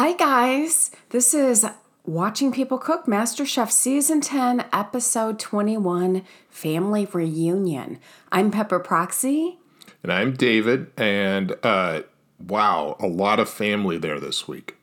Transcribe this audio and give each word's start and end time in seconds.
Hi, 0.00 0.12
guys. 0.12 0.92
This 1.08 1.34
is 1.34 1.66
Watching 2.06 2.52
People 2.52 2.78
Cook 2.78 3.06
MasterChef 3.06 3.68
Season 3.68 4.20
10, 4.20 4.66
Episode 4.72 5.40
21 5.40 6.22
Family 6.48 7.04
Reunion. 7.04 7.98
I'm 8.30 8.52
Pepper 8.52 8.78
Proxy. 8.78 9.58
And 10.04 10.12
I'm 10.12 10.34
David, 10.34 10.92
and 10.96 11.56
uh, 11.64 12.02
wow, 12.38 12.96
a 13.00 13.08
lot 13.08 13.40
of 13.40 13.48
family 13.48 13.98
there 13.98 14.20
this 14.20 14.46
week. 14.46 14.76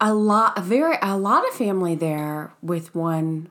A 0.00 0.14
lot, 0.14 0.56
a 0.56 0.62
very, 0.62 0.96
a 1.02 1.18
lot 1.18 1.46
of 1.46 1.52
family 1.52 1.94
there 1.94 2.54
with 2.62 2.94
one 2.94 3.50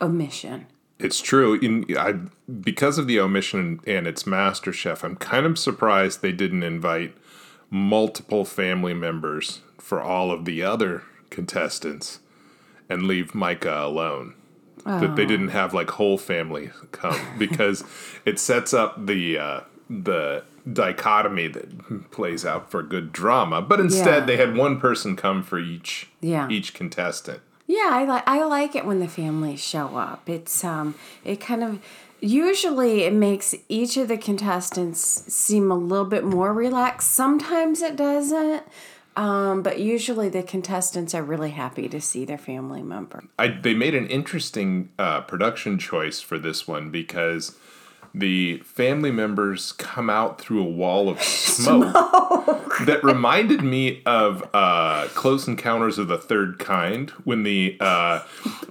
omission. 0.00 0.66
It's 1.00 1.20
true. 1.20 1.54
In, 1.54 1.84
I, 1.98 2.12
because 2.60 2.98
of 2.98 3.08
the 3.08 3.18
omission 3.18 3.80
and 3.88 4.06
it's 4.06 4.22
MasterChef, 4.22 5.02
I'm 5.02 5.16
kind 5.16 5.46
of 5.46 5.58
surprised 5.58 6.22
they 6.22 6.30
didn't 6.30 6.62
invite 6.62 7.12
multiple 7.70 8.44
family 8.44 8.94
members 8.94 9.62
for 9.86 10.00
all 10.02 10.32
of 10.32 10.44
the 10.46 10.62
other 10.62 11.02
contestants 11.30 12.18
and 12.88 13.04
leave 13.04 13.34
Micah 13.36 13.78
alone. 13.84 14.34
That 14.84 15.16
they 15.16 15.26
didn't 15.26 15.48
have 15.48 15.74
like 15.74 15.90
whole 15.90 16.16
family 16.18 16.70
come 16.92 17.18
because 17.38 17.82
it 18.24 18.38
sets 18.38 18.72
up 18.72 19.06
the 19.06 19.36
uh, 19.38 19.60
the 19.90 20.44
dichotomy 20.72 21.48
that 21.48 22.10
plays 22.12 22.44
out 22.44 22.70
for 22.70 22.82
good 22.84 23.12
drama. 23.12 23.60
But 23.62 23.80
instead, 23.80 24.20
Yeah. 24.22 24.26
they 24.26 24.36
had 24.36 24.56
one 24.56 24.78
person 24.80 25.16
come 25.16 25.42
for 25.42 25.58
each 25.58 26.08
Yeah. 26.20 26.48
each 26.48 26.72
contestant. 26.74 27.40
Yeah, 27.66 27.88
I 27.92 28.04
like 28.04 28.22
I 28.28 28.44
like 28.44 28.76
it 28.76 28.84
when 28.84 29.00
the 29.00 29.08
families 29.08 29.60
show 29.60 29.96
up. 29.96 30.28
It's 30.28 30.62
um 30.64 30.94
it 31.24 31.40
kind 31.40 31.64
of 31.64 31.80
usually 32.20 33.02
it 33.02 33.12
makes 33.12 33.54
each 33.68 33.96
of 33.96 34.06
the 34.06 34.16
contestants 34.18 35.00
seem 35.32 35.70
a 35.72 35.76
little 35.76 36.04
bit 36.04 36.22
more 36.24 36.52
relaxed. 36.52 37.10
Sometimes 37.10 37.82
it 37.82 37.96
doesn't. 37.96 38.62
Um, 39.16 39.62
but 39.62 39.80
usually 39.80 40.28
the 40.28 40.42
contestants 40.42 41.14
are 41.14 41.22
really 41.22 41.50
happy 41.50 41.88
to 41.88 42.00
see 42.00 42.24
their 42.26 42.38
family 42.38 42.82
member. 42.82 43.24
I, 43.38 43.48
they 43.48 43.72
made 43.74 43.94
an 43.94 44.06
interesting 44.08 44.90
uh, 44.98 45.22
production 45.22 45.78
choice 45.78 46.20
for 46.20 46.38
this 46.38 46.68
one 46.68 46.90
because 46.90 47.56
the 48.14 48.58
family 48.58 49.10
members 49.10 49.72
come 49.72 50.08
out 50.08 50.40
through 50.40 50.62
a 50.62 50.70
wall 50.70 51.08
of 51.10 51.22
smoke, 51.22 51.92
that 52.86 53.00
reminded 53.02 53.62
me 53.62 54.02
of 54.06 54.48
uh, 54.54 55.06
Close 55.14 55.46
Encounters 55.46 55.98
of 55.98 56.08
the 56.08 56.16
Third 56.16 56.58
Kind 56.58 57.10
when 57.24 57.42
the 57.42 57.76
uh, 57.80 58.20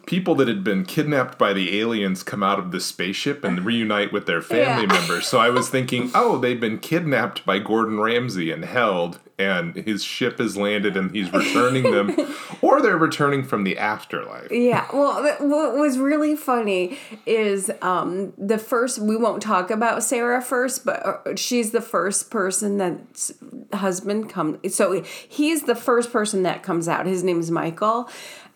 people 0.07 0.33
that 0.35 0.47
had 0.47 0.63
been 0.63 0.83
kidnapped 0.83 1.37
by 1.37 1.53
the 1.53 1.79
aliens 1.79 2.23
come 2.23 2.41
out 2.41 2.57
of 2.57 2.71
the 2.71 2.79
spaceship 2.79 3.43
and 3.43 3.65
reunite 3.65 4.11
with 4.11 4.25
their 4.25 4.41
family 4.41 4.83
Yeah. 4.87 4.93
members. 4.99 5.27
So 5.27 5.37
I 5.39 5.49
was 5.51 5.69
thinking, 5.69 6.09
oh, 6.15 6.37
they've 6.39 6.59
been 6.59 6.79
kidnapped 6.79 7.45
by 7.45 7.59
Gordon 7.59 7.99
Ramsay 7.99 8.51
and 8.51 8.65
held. 8.65 9.19
And 9.37 9.75
his 9.75 10.01
ship 10.03 10.39
has 10.39 10.55
landed 10.55 10.95
and 10.95 11.11
he's 11.11 11.31
returning 11.33 11.83
them, 11.83 12.15
or 12.61 12.81
they're 12.81 12.97
returning 12.97 13.43
from 13.43 13.65
the 13.65 13.77
afterlife. 13.77 14.49
Yeah, 14.49 14.87
well, 14.93 15.23
what 15.39 15.75
was 15.75 15.97
really 15.97 16.37
funny 16.37 16.97
is 17.25 17.69
um, 17.81 18.31
the 18.37 18.57
first. 18.57 18.99
We 18.99 19.17
won't 19.17 19.41
talk 19.41 19.69
about 19.69 20.03
Sarah 20.03 20.41
first, 20.41 20.85
but 20.85 21.05
uh, 21.05 21.35
she's 21.35 21.71
the 21.71 21.81
first 21.81 22.31
person 22.31 22.77
that's 22.77 23.33
husband 23.73 24.29
comes. 24.29 24.73
So 24.73 25.03
he's 25.03 25.63
the 25.63 25.75
first 25.75 26.13
person 26.13 26.43
that 26.43 26.63
comes 26.63 26.87
out. 26.87 27.05
His 27.05 27.23
name 27.23 27.39
is 27.39 27.51
Michael, 27.51 28.09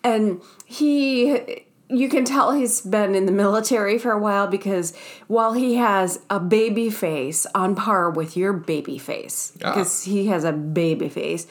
and 0.04 0.42
he. 0.66 1.66
You 1.90 2.08
can 2.08 2.24
tell 2.24 2.52
he's 2.52 2.82
been 2.82 3.16
in 3.16 3.26
the 3.26 3.32
military 3.32 3.98
for 3.98 4.12
a 4.12 4.20
while 4.20 4.48
because 4.48 4.94
while 5.28 5.54
he 5.54 5.76
has 5.76 6.20
a 6.30 6.40
baby 6.40 6.90
face 6.90 7.48
on 7.56 7.76
par 7.76 8.12
with 8.12 8.38
your 8.38 8.54
baby 8.54 8.98
face, 8.98 9.54
ah. 9.64 9.72
because 9.72 10.04
he 10.04 10.28
has 10.28 10.44
a 10.44 10.52
baby 10.52 11.10
face, 11.10 11.48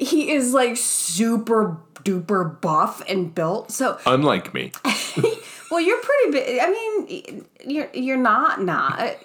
he 0.00 0.32
is 0.32 0.54
like 0.54 0.76
super 0.76 1.78
duper 2.06 2.60
buff 2.60 3.02
and 3.08 3.34
built. 3.34 3.70
So, 3.70 3.98
Unlike 4.06 4.54
me. 4.54 4.72
well, 5.70 5.80
you're 5.80 6.00
pretty 6.00 6.30
big. 6.30 6.60
I 6.60 6.70
mean, 6.70 7.44
you're 7.64 7.88
you're 7.92 8.16
not 8.16 8.62
not. 8.62 9.16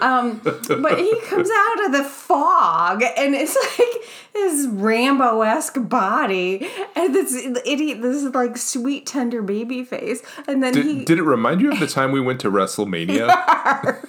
Um, 0.00 0.40
but 0.42 0.98
he 0.98 1.20
comes 1.26 1.50
out 1.52 1.86
of 1.86 1.92
the 1.92 2.04
fog, 2.04 3.02
and 3.02 3.34
it's 3.34 3.56
like 3.78 4.04
this 4.32 4.66
Rambo 4.68 5.42
esque 5.42 5.76
body, 5.88 6.68
and 6.94 7.14
this 7.14 7.34
idiot, 7.66 8.02
this 8.02 8.22
like 8.34 8.56
sweet 8.56 9.06
tender 9.06 9.42
baby 9.42 9.84
face, 9.84 10.22
and 10.46 10.62
then 10.62 10.74
he. 10.74 10.82
Did, 10.98 11.04
did 11.06 11.18
it 11.18 11.24
remind 11.24 11.60
you 11.60 11.72
of 11.72 11.80
the 11.80 11.86
time 11.86 12.12
we 12.12 12.20
went 12.20 12.40
to 12.40 12.50
WrestleMania? 12.50 13.28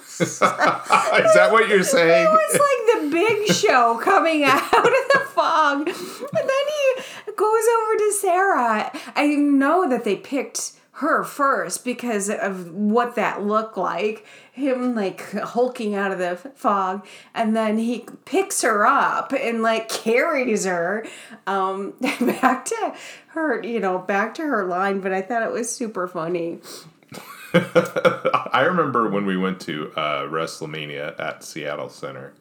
Is 0.20 0.38
that 0.38 1.48
what 1.50 1.68
you're 1.68 1.82
saying? 1.82 2.26
It 2.26 2.30
was 2.30 2.52
like 2.52 3.02
the 3.02 3.10
big 3.10 3.46
show 3.54 3.98
coming 4.02 4.44
out 4.44 4.62
of 4.62 4.82
the 4.82 5.20
fog. 5.34 5.88
And 5.88 6.48
then 6.48 6.64
he 6.68 7.02
goes 7.40 7.64
over 7.82 7.96
to 7.96 8.12
Sarah. 8.12 8.92
I 9.16 9.28
know 9.28 9.88
that 9.88 10.04
they 10.04 10.16
picked 10.16 10.72
her 10.92 11.24
first 11.24 11.86
because 11.86 12.28
of 12.28 12.70
what 12.74 13.14
that 13.14 13.42
looked 13.42 13.78
like. 13.78 14.26
Him 14.52 14.94
like 14.94 15.32
hulking 15.32 15.94
out 15.94 16.12
of 16.12 16.18
the 16.18 16.36
fog. 16.54 17.06
And 17.34 17.56
then 17.56 17.78
he 17.78 18.04
picks 18.26 18.60
her 18.60 18.86
up 18.86 19.32
and 19.32 19.62
like 19.62 19.88
carries 19.88 20.66
her 20.66 21.06
um, 21.46 21.94
back 22.00 22.66
to 22.66 22.94
her, 23.28 23.64
you 23.64 23.80
know, 23.80 23.96
back 23.98 24.34
to 24.34 24.42
her 24.42 24.66
line. 24.66 25.00
But 25.00 25.14
I 25.14 25.22
thought 25.22 25.42
it 25.42 25.50
was 25.50 25.74
super 25.74 26.06
funny. 26.06 26.58
I 27.54 28.64
remember 28.66 29.08
when 29.08 29.24
we 29.24 29.38
went 29.38 29.60
to 29.62 29.92
uh, 29.96 30.24
WrestleMania 30.24 31.18
at 31.18 31.42
Seattle 31.42 31.88
Center, 31.88 32.34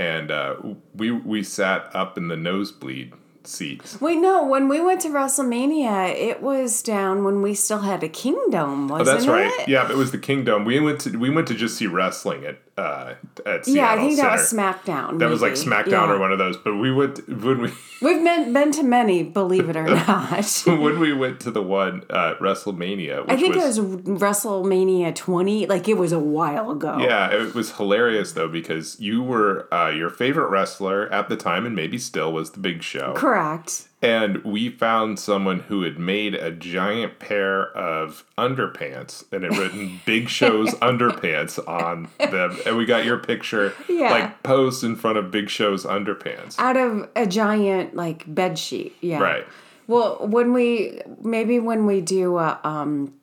and 0.00 0.30
uh, 0.30 0.56
we 0.94 1.12
we 1.12 1.44
sat 1.44 1.94
up 1.94 2.18
in 2.18 2.26
the 2.26 2.36
nosebleed 2.36 3.12
seats. 3.46 4.00
Wait, 4.00 4.18
no. 4.18 4.44
When 4.44 4.68
we 4.68 4.80
went 4.80 5.00
to 5.02 5.08
WrestleMania, 5.08 6.10
it 6.14 6.42
was 6.42 6.82
down 6.82 7.24
when 7.24 7.42
we 7.42 7.54
still 7.54 7.80
had 7.80 8.02
a 8.02 8.08
Kingdome, 8.08 8.88
wasn't 8.88 9.08
Oh, 9.08 9.12
that's 9.12 9.26
right. 9.26 9.52
it? 9.60 9.68
Yeah, 9.68 9.90
it 9.90 9.96
was 9.96 10.10
the 10.12 10.18
Kingdome. 10.18 10.64
We 10.64 10.80
went 10.80 11.00
to 11.02 11.16
we 11.18 11.30
went 11.30 11.48
to 11.48 11.54
just 11.54 11.76
see 11.76 11.86
wrestling 11.86 12.44
at 12.44 12.58
uh, 12.78 13.14
at 13.44 13.64
Seattle 13.66 13.74
Yeah, 13.74 13.92
I 13.92 13.96
think 13.96 14.16
Center. 14.16 14.28
that 14.30 14.38
was 14.38 14.52
SmackDown. 14.52 15.18
That 15.18 15.28
was 15.30 15.42
like. 15.42 15.52
SmackDown 15.52 15.90
Yeah. 15.90 16.12
or 16.12 16.18
one 16.18 16.32
of 16.32 16.38
those. 16.38 16.56
But 16.56 16.76
we 16.76 16.90
went 16.92 17.26
when 17.28 17.60
we 17.62 17.68
We've 18.02 18.24
been 18.24 18.52
been 18.52 18.72
to 18.72 18.82
many, 18.82 19.22
believe 19.22 19.68
it 19.68 19.76
or 19.76 19.84
not. 20.08 20.62
when 20.66 20.98
we 20.98 21.12
went 21.12 21.38
to 21.40 21.50
the 21.50 21.62
one 21.62 22.04
uh, 22.10 22.34
WrestleMania. 22.40 23.24
I 23.28 23.36
think 23.36 23.54
was, 23.54 23.78
it 23.78 23.82
was 23.84 24.00
WrestleMania 24.20 25.14
20. 25.14 25.66
Like 25.66 25.86
it 25.88 25.96
was 25.98 26.12
a 26.12 26.18
while 26.18 26.70
ago. 26.70 26.98
Yeah, 26.98 27.30
it 27.32 27.54
was 27.54 27.76
hilarious 27.76 28.32
though 28.32 28.48
because 28.48 28.98
you 29.00 29.22
were 29.22 29.72
uh, 29.72 29.90
your 29.90 30.10
favorite 30.10 30.48
wrestler 30.48 31.12
at 31.12 31.28
the 31.28 31.36
time 31.36 31.66
and 31.66 31.76
maybe 31.76 31.98
still 31.98 32.32
was 32.32 32.52
the 32.52 32.60
Big 32.60 32.82
Show. 32.82 33.12
Correct. 33.14 33.88
And 34.02 34.42
we 34.44 34.68
found 34.68 35.20
someone 35.20 35.60
who 35.60 35.82
had 35.82 35.96
made 35.98 36.34
a 36.34 36.50
giant 36.50 37.20
pair 37.20 37.68
of 37.76 38.24
underpants 38.36 39.24
and 39.32 39.44
had 39.44 39.56
written 39.56 40.00
Big 40.06 40.28
Show's 40.28 40.74
underpants 40.74 41.56
on 41.68 42.08
them. 42.18 42.58
And 42.66 42.76
we 42.76 42.84
got 42.84 43.04
your 43.04 43.18
picture 43.18 43.72
Yeah. 43.88 44.10
like 44.10 44.42
posed 44.42 44.82
in 44.82 44.96
front 44.96 45.18
of 45.18 45.30
Big 45.30 45.48
Show's 45.48 45.84
underpants. 45.84 46.58
Out 46.58 46.76
of 46.76 47.08
a 47.14 47.26
giant 47.26 47.94
like 47.94 48.24
bed 48.34 48.58
sheet. 48.58 48.96
Yeah. 49.00 49.20
Right. 49.20 49.46
Well, 49.86 50.18
when 50.26 50.52
we 50.52 51.00
maybe 51.22 51.58
when 51.60 51.86
we 51.86 52.00
do 52.00 52.38
a 52.38 52.58
um 52.64 53.14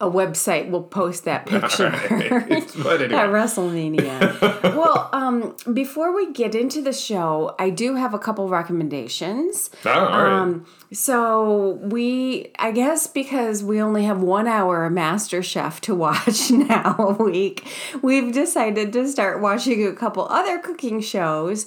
a 0.00 0.10
website, 0.10 0.70
we'll 0.70 0.82
post 0.82 1.24
that 1.24 1.46
picture. 1.46 1.90
but 1.90 2.02
anyway. 2.10 3.20
At 3.20 3.28
WrestleMania. 3.30 4.62
well, 4.62 5.10
um, 5.12 5.54
before 5.72 6.14
we 6.14 6.32
get 6.32 6.54
into 6.54 6.80
the 6.80 6.92
show, 6.92 7.54
I 7.58 7.70
do 7.70 7.96
have 7.96 8.14
a 8.14 8.18
couple 8.18 8.48
recommendations. 8.48 9.70
Oh, 9.84 9.90
all 9.90 10.24
right. 10.24 10.60
So 10.92 11.78
we, 11.82 12.50
I 12.58 12.72
guess, 12.72 13.06
because 13.06 13.62
we 13.62 13.80
only 13.80 14.04
have 14.04 14.20
one 14.20 14.48
hour 14.48 14.86
of 14.86 14.92
MasterChef 14.92 15.78
to 15.80 15.94
watch 15.94 16.50
now 16.50 16.96
a 16.98 17.22
week, 17.22 17.68
we've 18.02 18.32
decided 18.32 18.92
to 18.94 19.06
start 19.06 19.40
watching 19.40 19.86
a 19.86 19.92
couple 19.92 20.26
other 20.28 20.58
cooking 20.58 21.00
shows. 21.00 21.66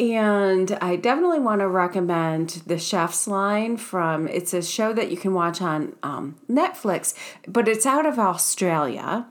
And 0.00 0.72
I 0.80 0.96
definitely 0.96 1.38
want 1.38 1.60
to 1.60 1.68
recommend 1.68 2.62
the 2.66 2.78
Chef's 2.78 3.28
Line 3.28 3.76
from. 3.76 4.26
It's 4.26 4.52
a 4.52 4.60
show 4.60 4.92
that 4.92 5.08
you 5.08 5.16
can 5.16 5.34
watch 5.34 5.62
on 5.62 5.94
um, 6.02 6.34
Netflix, 6.50 7.14
but 7.46 7.68
it's 7.68 7.86
out 7.86 8.06
of 8.06 8.18
Australia. 8.18 9.26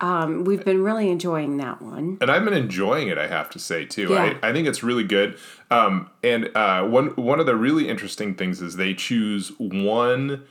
Um, 0.00 0.44
we've 0.44 0.64
been 0.64 0.82
really 0.82 1.10
enjoying 1.10 1.58
that 1.58 1.82
one. 1.82 2.16
and 2.20 2.30
I've 2.30 2.44
been 2.44 2.54
enjoying 2.54 3.08
it. 3.08 3.18
I 3.18 3.26
have 3.26 3.50
to 3.50 3.58
say 3.58 3.84
too. 3.84 4.08
Yeah. 4.10 4.38
I, 4.42 4.48
I 4.48 4.52
think 4.52 4.66
it's 4.66 4.82
really 4.82 5.04
good. 5.04 5.38
Um, 5.70 6.08
and 6.22 6.50
uh, 6.56 6.84
one 6.84 7.08
one 7.16 7.38
of 7.40 7.46
the 7.46 7.54
really 7.56 7.88
interesting 7.88 8.34
things 8.34 8.62
is 8.62 8.76
they 8.76 8.94
choose 8.94 9.52
one 9.58 10.44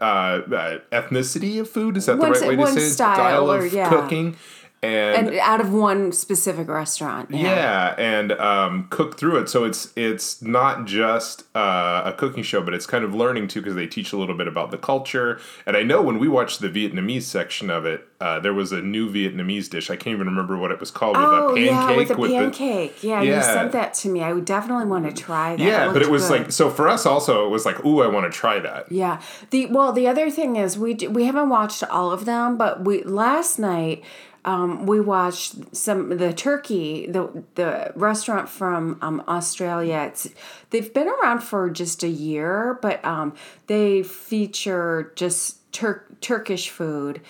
uh, 0.00 0.04
uh, 0.04 0.78
ethnicity 0.90 1.60
of 1.60 1.70
food. 1.70 1.96
Is 1.96 2.06
that 2.06 2.18
One 2.18 2.32
the 2.32 2.40
right 2.40 2.48
way 2.48 2.56
to 2.56 2.60
one 2.60 2.74
say 2.74 2.82
it? 2.86 2.90
style 2.90 3.50
or- 3.50 3.64
of 3.66 3.72
yeah. 3.72 3.88
cooking. 3.88 4.36
And, 4.82 5.28
and 5.28 5.38
out 5.38 5.60
of 5.60 5.72
one 5.72 6.10
specific 6.12 6.68
restaurant. 6.68 7.30
yeah, 7.30 7.94
and 7.98 8.32
um, 8.32 8.88
cook 8.90 9.18
through 9.18 9.36
it. 9.38 9.48
So 9.48 9.64
it's 9.64 9.92
it's 9.96 10.42
not 10.42 10.86
just 10.86 11.44
uh, 11.56 12.02
a 12.04 12.12
cooking 12.12 12.42
show, 12.42 12.62
but 12.62 12.74
it's 12.74 12.86
kind 12.86 13.04
of 13.04 13.14
learning 13.14 13.48
too 13.48 13.60
because 13.60 13.74
they 13.76 13.86
teach 13.86 14.12
a 14.12 14.16
little 14.16 14.36
bit 14.36 14.48
about 14.48 14.70
the 14.70 14.78
culture. 14.78 15.40
And 15.66 15.76
I 15.76 15.82
know 15.82 16.02
when 16.02 16.18
we 16.18 16.26
watched 16.28 16.60
the 16.60 16.68
Vietnamese 16.68 17.22
section 17.22 17.70
of 17.70 17.86
it, 17.86 18.08
uh, 18.20 18.40
there 18.40 18.54
was 18.54 18.72
a 18.72 18.82
new 18.82 19.08
Vietnamese 19.10 19.70
dish. 19.70 19.88
I 19.90 19.96
can't 19.96 20.14
even 20.14 20.26
remember 20.26 20.56
what 20.56 20.72
it 20.72 20.80
was 20.80 20.90
called. 20.90 21.16
Oh 21.16 21.52
with 21.54 21.64
a 21.64 21.68
pancake 21.68 21.88
yeah, 21.90 21.96
with 21.96 22.08
the 22.08 22.16
with 22.16 22.30
the- 22.30 22.36
pancake. 22.38 23.02
yeah, 23.02 23.22
you 23.22 23.30
Yeah. 23.30 23.40
sent 23.42 23.72
that 23.72 23.94
to 23.94 24.08
me. 24.08 24.22
I 24.22 24.32
would 24.32 24.44
definitely 24.44 24.86
want 24.86 25.04
to 25.14 25.22
try 25.22 25.56
that. 25.56 25.62
yeah, 25.62 25.92
but 25.92 26.02
it 26.02 26.10
was 26.10 26.28
good. 26.28 26.40
like 26.42 26.52
so 26.52 26.70
for 26.70 26.88
us 26.88 27.06
also. 27.06 27.46
It 27.46 27.50
was 27.50 27.64
like, 27.64 27.84
ooh, 27.84 28.02
I 28.02 28.08
want 28.08 28.30
to 28.30 28.36
try 28.36 28.58
that. 28.58 28.90
Yeah. 28.90 29.20
The 29.50 29.66
well, 29.66 29.92
the 29.92 30.08
other 30.08 30.28
thing 30.30 30.56
is 30.56 30.76
we 30.76 30.94
we 30.94 31.24
haven't 31.26 31.48
watched 31.50 31.84
all 31.84 32.10
of 32.10 32.24
them, 32.24 32.56
but 32.56 32.84
we 32.84 33.02
last 33.04 33.58
night 33.58 34.02
um, 34.44 34.86
we 34.86 35.00
watched 35.00 35.74
some 35.74 36.16
the 36.16 36.32
turkey 36.32 37.06
the 37.06 37.44
the 37.54 37.92
restaurant 37.94 38.48
from 38.48 38.98
um, 39.00 39.22
Australia. 39.28 40.04
It's 40.08 40.28
they've 40.70 40.92
been 40.92 41.08
around 41.08 41.40
for 41.40 41.70
just 41.70 42.02
a 42.02 42.08
year, 42.08 42.78
but 42.82 43.04
um, 43.04 43.34
they 43.66 44.02
feature 44.02 45.12
just 45.14 45.72
Tur- 45.72 46.06
Turkish 46.20 46.68
food, 46.68 47.20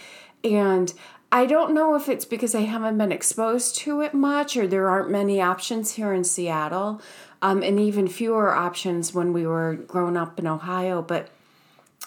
and. 0.45 0.93
I 1.35 1.47
don't 1.47 1.73
know 1.73 1.95
if 1.95 2.11
it's 2.11 2.27
because 2.27 2.55
I 2.55 2.61
haven't 2.61 2.99
been 2.99 3.11
exposed 3.11 3.77
to 3.77 4.03
it 4.03 4.13
much 4.13 4.55
or 4.55 4.67
there 4.67 4.91
aren't 4.91 5.11
many 5.11 5.41
options 5.41 5.93
here 5.93 6.13
in 6.13 6.25
Seattle, 6.25 7.01
um, 7.41 7.63
and 7.63 7.81
even 7.81 8.07
fewer 8.07 8.55
options 8.55 9.15
when 9.15 9.33
we 9.33 9.47
were 9.47 9.77
growing 9.77 10.19
up 10.19 10.39
in 10.39 10.47
Ohio. 10.47 11.01
But 11.01 11.31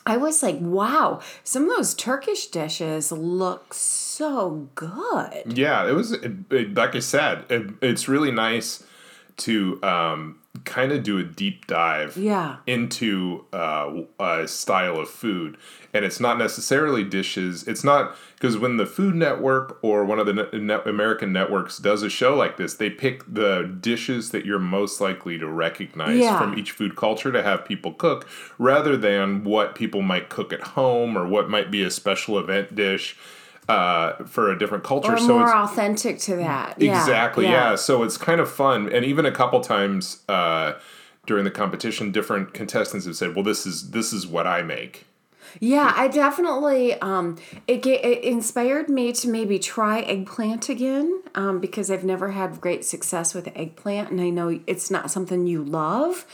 I 0.08 0.18
was 0.18 0.44
like, 0.44 0.58
wow, 0.60 1.20
some 1.44 1.70
of 1.70 1.76
those 1.78 1.96
Turkish 1.96 2.48
dishes 2.48 3.12
look 3.12 3.74
so 3.74 4.70
good. 4.76 5.44
Yeah, 5.58 5.88
it 5.88 5.94
was 5.94 6.12
it, 6.12 6.32
it- 6.52 6.76
like 6.76 6.96
I 6.96 7.00
said. 7.00 7.46
It, 7.50 7.72
it's 7.82 8.08
really 8.08 8.32
nice 8.32 8.84
to 9.38 9.82
um, 9.84 10.40
kind 10.64 10.92
of 10.92 11.04
do 11.04 11.18
a 11.18 11.24
deep 11.24 11.68
dive 11.68 12.16
Yeah. 12.18 12.58
into 12.66 13.46
uh, 13.52 14.02
a 14.20 14.48
style 14.48 15.00
of 15.00 15.10
food, 15.10 15.58
and 15.94 16.06
it's 16.06 16.20
not 16.20 16.38
necessarily 16.38 17.04
dishes. 17.04 17.68
It's 17.68 17.84
not 17.84 18.16
because 18.36 18.58
when 18.58 18.78
the 18.78 18.86
Food 18.86 19.16
Network 19.16 19.78
or 19.82 20.06
one 20.06 20.20
of 20.20 20.26
the 20.26 20.34
net, 20.34 20.86
American 20.88 21.34
networks 21.34 21.78
does 21.78 22.04
a 22.04 22.10
show 22.10 22.36
like 22.36 22.58
this, 22.58 22.76
they 22.76 22.90
pick 22.90 23.24
the 23.34 23.64
dishes 23.82 24.32
that 24.32 24.46
you're 24.46 24.60
most 24.60 25.02
likely 25.02 25.38
to 25.38 25.48
recognize 25.48 26.20
Yeah. 26.20 26.38
from 26.40 26.58
each 26.58 26.72
food 26.72 26.96
culture 26.96 27.32
to 27.32 27.42
have 27.44 27.66
people 27.66 27.94
cook, 27.94 28.28
rather 28.58 28.96
than 28.98 29.44
what 29.44 29.76
people 29.76 30.02
might 30.02 30.30
cook 30.30 30.54
at 30.54 30.62
home 30.62 31.18
or 31.18 31.28
what 31.28 31.50
might 31.50 31.72
be 31.72 31.82
a 31.84 31.92
special 31.92 32.38
event 32.40 32.76
dish. 32.76 33.16
Uh, 33.68 34.24
for 34.26 34.52
a 34.52 34.60
different 34.60 34.84
culture, 34.84 35.14
Or 35.14 35.18
so 35.18 35.40
more 35.40 35.56
authentic 35.56 36.20
to 36.20 36.36
that. 36.36 36.80
Yeah, 36.80 37.00
Exactly. 37.00 37.46
Yeah. 37.46 37.76
So 37.76 38.04
it's 38.04 38.16
kind 38.16 38.40
of 38.40 38.52
fun, 38.52 38.92
and 38.94 39.04
even 39.04 39.26
a 39.26 39.32
couple 39.32 39.60
times 39.62 40.22
uh, 40.30 40.74
during 41.26 41.46
the 41.46 41.52
competition, 41.52 42.12
different 42.12 42.54
contestants 42.54 43.08
have 43.08 43.16
said, 43.16 43.34
"Well, 43.34 43.44
this 43.44 43.66
is 43.66 43.90
this 43.90 44.14
is 44.14 44.28
what 44.28 44.46
I 44.46 44.62
make." 44.62 45.06
Yeah, 45.60 45.94
I 45.96 46.08
definitely 46.08 46.94
um 47.02 47.38
it 47.68 47.86
it 47.86 48.24
inspired 48.24 48.90
me 48.90 49.12
to 49.14 49.28
maybe 49.30 49.58
try 49.60 50.02
eggplant 50.02 50.70
again 50.70 51.22
um 51.34 51.60
because 51.60 51.90
I've 51.90 52.04
never 52.04 52.32
had 52.32 52.62
great 52.62 52.84
success 52.86 53.34
with 53.34 53.48
eggplant 53.56 54.12
and 54.12 54.22
I 54.22 54.30
know 54.30 54.60
it's 54.68 54.92
not 54.92 55.12
something 55.12 55.48
you 55.48 55.64
love. 55.64 56.26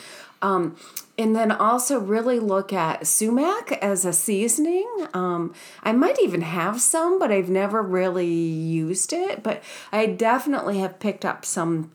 Um 0.42 0.76
and 1.22 1.36
then 1.36 1.52
also 1.52 2.00
really 2.00 2.40
look 2.40 2.74
at 2.74 3.08
sumac 3.08 3.72
as 3.82 4.04
a 4.06 4.14
seasoning. 4.14 4.90
Um 5.14 5.54
I 5.84 5.92
might 5.92 6.20
even 6.20 6.42
have 6.42 6.82
some, 6.82 7.20
but 7.20 7.32
I've 7.32 7.50
never 7.50 7.82
really 7.82 8.28
used 8.28 9.14
it, 9.14 9.44
but 9.44 9.64
I 9.92 10.06
definitely 10.08 10.80
have 10.80 11.00
picked 11.00 11.24
up 11.24 11.46
some 11.46 11.92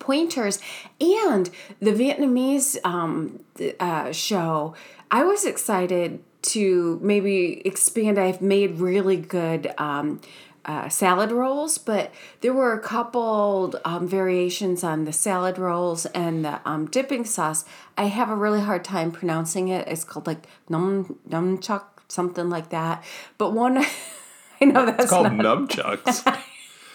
pointers 0.00 0.58
and 1.00 1.50
the 1.78 1.92
Vietnamese 1.92 2.76
um, 2.84 3.44
uh, 3.78 4.10
show. 4.10 4.74
I 5.10 5.22
was 5.22 5.44
excited 5.44 6.24
to 6.42 6.98
maybe 7.02 7.62
expand. 7.64 8.18
I've 8.18 8.42
made 8.42 8.78
really 8.78 9.16
good 9.16 9.72
um, 9.78 10.20
uh, 10.64 10.88
salad 10.88 11.32
rolls, 11.32 11.78
but 11.78 12.12
there 12.42 12.52
were 12.52 12.72
a 12.72 12.80
couple 12.80 13.74
um, 13.84 14.06
variations 14.06 14.84
on 14.84 15.04
the 15.04 15.12
salad 15.12 15.58
rolls 15.58 16.06
and 16.06 16.44
the 16.44 16.60
um, 16.68 16.86
dipping 16.86 17.24
sauce. 17.24 17.64
I 17.96 18.04
have 18.04 18.28
a 18.30 18.34
really 18.36 18.60
hard 18.60 18.84
time 18.84 19.10
pronouncing 19.12 19.68
it. 19.68 19.88
It's 19.88 20.04
called 20.04 20.26
like 20.26 20.46
num 20.68 21.18
numchuck, 21.28 21.84
something 22.08 22.50
like 22.50 22.70
that. 22.70 23.02
But 23.38 23.52
one, 23.52 23.78
I 24.60 24.64
know 24.66 24.84
that's 24.86 25.04
It's 25.04 25.10
called 25.10 25.32
not. 25.32 25.68
nunchucks. 25.68 26.22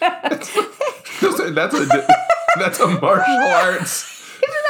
that's 1.54 1.74
a 1.74 1.86
di- 1.86 2.06
that's 2.58 2.80
a 2.80 2.86
martial 2.86 3.34
arts 3.46 4.12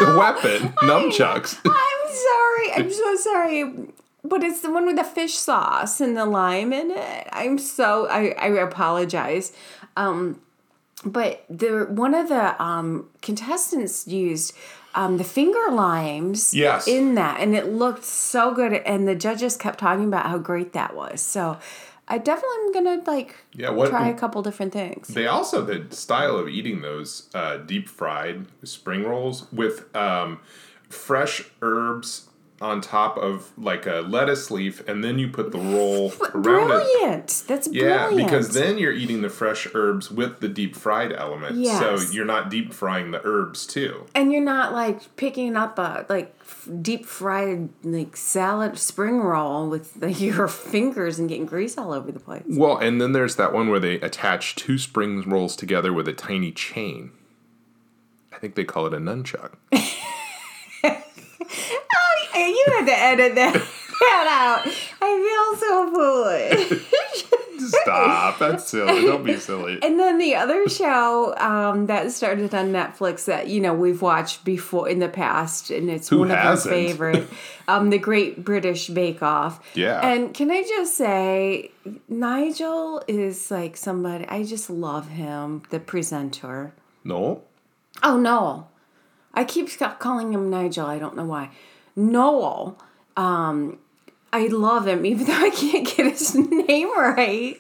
weapon. 0.01 0.73
numchucks. 0.83 1.59
I'm 1.65 2.15
sorry. 2.15 2.73
I'm 2.85 2.91
so 2.93 3.17
sorry. 3.17 3.75
But 4.29 4.43
it's 4.43 4.61
the 4.61 4.71
one 4.71 4.87
with 4.87 4.97
the 4.97 5.05
fish 5.05 5.35
sauce 5.35 6.01
and 6.01 6.17
the 6.17 6.25
lime 6.27 6.73
in 6.73 6.91
it. 6.91 7.29
I'm 7.33 7.59
so 7.59 8.07
I, 8.09 8.31
I 8.39 8.49
apologize. 8.49 9.53
Um 9.97 10.41
but 11.05 11.45
the 11.49 11.87
one 11.91 12.15
of 12.15 12.29
the 12.29 12.61
um 12.63 13.09
contestants 13.23 14.07
used 14.09 14.55
um 14.95 15.19
the 15.19 15.25
finger 15.25 15.71
limes 15.71 16.55
Yes. 16.55 16.89
in 16.89 17.15
that 17.17 17.41
and 17.41 17.55
it 17.55 17.67
looked 17.73 18.05
so 18.05 18.55
good 18.55 18.73
and 18.73 19.07
the 19.07 19.15
judges 19.15 19.57
kept 19.57 19.79
talking 19.79 20.07
about 20.09 20.27
how 20.27 20.39
great 20.39 20.73
that 20.73 20.95
was. 20.97 21.21
So 21.21 21.59
I 22.09 22.19
definitely 22.19 22.57
am 22.67 22.73
gonna 22.73 23.03
like 23.07 23.35
Yeah, 23.53 23.71
what- 23.71 23.91
try 23.91 24.09
a 24.09 24.15
couple 24.15 24.41
different 24.43 24.73
things. 24.73 25.09
They 25.09 25.27
also 25.27 25.63
the 25.63 25.95
style 25.95 26.37
of 26.39 26.49
eating 26.49 26.81
those 26.81 27.29
uh, 27.35 27.59
deep 27.59 27.89
fried 27.89 28.47
spring 28.65 29.05
rolls 29.05 29.51
with 29.53 29.95
um, 29.95 30.41
fresh 30.89 31.43
herbs 31.63 32.29
on 32.61 32.81
top 32.81 33.19
of 33.19 33.53
like 33.59 33.85
a 33.87 33.97
lettuce 34.09 34.51
leaf, 34.51 34.87
and 34.89 35.05
then 35.05 35.19
you 35.19 35.29
put 35.29 35.53
the 35.53 35.59
roll 35.59 36.11
around 36.35 36.71
it. 36.71 36.85
Brilliant. 37.03 37.45
That's 37.47 37.69
Yeah, 37.71 38.07
brilliant. 38.07 38.31
because 38.31 38.55
then 38.55 38.79
you're 38.79 38.93
eating 38.93 39.21
the 39.23 39.29
fresh 39.29 39.69
herbs 39.75 40.11
with 40.11 40.41
the 40.41 40.49
deep 40.49 40.75
fried 40.75 41.13
element. 41.13 41.57
Yes. 41.57 41.79
So 41.81 42.13
you're 42.13 42.25
not 42.25 42.49
deep 42.51 42.73
frying 42.73 43.11
the 43.11 43.21
herbs 43.25 43.67
too. 43.67 44.07
and 44.15 44.33
you're 44.33 44.41
not 44.45 44.73
like 44.73 45.15
picking 45.17 45.55
up 45.57 45.79
a 45.79 46.07
like 46.09 46.35
deep 46.81 47.05
fried 47.05 47.69
like 47.85 48.17
salad 48.17 48.79
spring 48.79 49.19
roll 49.21 49.69
with 49.69 50.01
the, 50.01 50.11
your 50.15 50.49
fingers 50.49 51.19
and 51.19 51.29
getting 51.29 51.45
grease 51.47 51.77
all 51.77 51.93
over 51.93 52.11
the 52.11 52.21
place. 52.21 52.45
Well, 52.49 52.79
and 52.79 53.01
then 53.01 53.13
there's 53.13 53.37
that 53.37 53.53
one 53.53 53.69
where 53.69 53.81
they 53.81 53.95
attach 54.01 54.55
two 54.55 54.79
spring 54.79 55.23
rolls 55.29 55.57
together 55.57 55.93
with 55.93 56.09
a 56.09 56.13
tiny 56.15 56.53
chain. 56.53 57.11
I 58.33 58.39
think 58.39 58.55
they 58.55 58.65
call 58.65 58.87
it 58.87 58.95
a 58.95 58.99
nunchuck. 58.99 59.53
You 62.37 62.65
had 62.79 62.87
to 62.87 62.99
edit 62.99 63.35
that, 63.37 63.53
that 64.01 64.63
out. 64.67 64.73
I 65.01 65.11
feel 65.27 65.61
so 65.61 65.91
foolish. 66.81 66.83
Stop. 67.59 68.39
That's 68.39 68.69
silly. 68.69 69.03
Don't 69.03 69.25
be 69.25 69.37
silly. 69.39 69.79
And 69.83 69.99
then 69.99 70.19
the 70.19 70.35
other 70.37 70.69
show 70.69 71.35
um, 71.39 71.87
that 71.87 72.13
started 72.13 72.55
on 72.55 72.71
Netflix 72.73 73.25
that 73.25 73.49
you 73.49 73.61
know 73.61 73.73
we've 73.75 74.03
watched 74.03 74.45
before 74.45 74.89
in 74.89 74.99
the 74.99 75.09
past, 75.09 75.71
and 75.71 75.91
it's 75.91 76.09
Who 76.09 76.21
one 76.21 76.31
of 76.31 76.37
our 76.37 76.43
hasn't? 76.43 76.75
favorite, 76.75 77.29
um, 77.69 77.91
the 77.91 77.99
Great 77.99 78.45
British 78.45 78.89
Bake 78.89 79.23
Off. 79.23 79.65
Yeah. 79.75 80.07
And 80.07 80.35
can 80.35 80.51
I 80.51 80.63
just 80.63 80.97
say, 80.97 81.71
Nigel 82.09 83.03
is 83.09 83.51
like 83.51 83.77
somebody 83.77 84.27
I 84.29 84.45
just 84.45 84.69
love 84.69 85.09
him, 85.09 85.63
the 85.71 85.81
presenter. 85.81 86.75
No? 87.05 87.43
Oh, 88.03 88.19
Noel. 88.19 88.71
I 89.33 89.45
keep 89.45 89.71
ca- 89.79 89.95
calling 89.97 90.33
him 90.33 90.51
Nigel. 90.51 90.87
I 90.87 90.99
don't 90.99 91.17
know 91.17 91.25
why. 91.25 91.51
Noel. 91.97 92.79
Um, 93.17 93.79
I 94.33 94.49
love 94.49 94.87
him, 94.87 95.07
even 95.07 95.27
though 95.27 95.33
I 95.47 95.51
can't 95.51 95.87
get 95.87 96.07
his 96.13 96.35
name 96.69 96.89
right. 96.97 97.57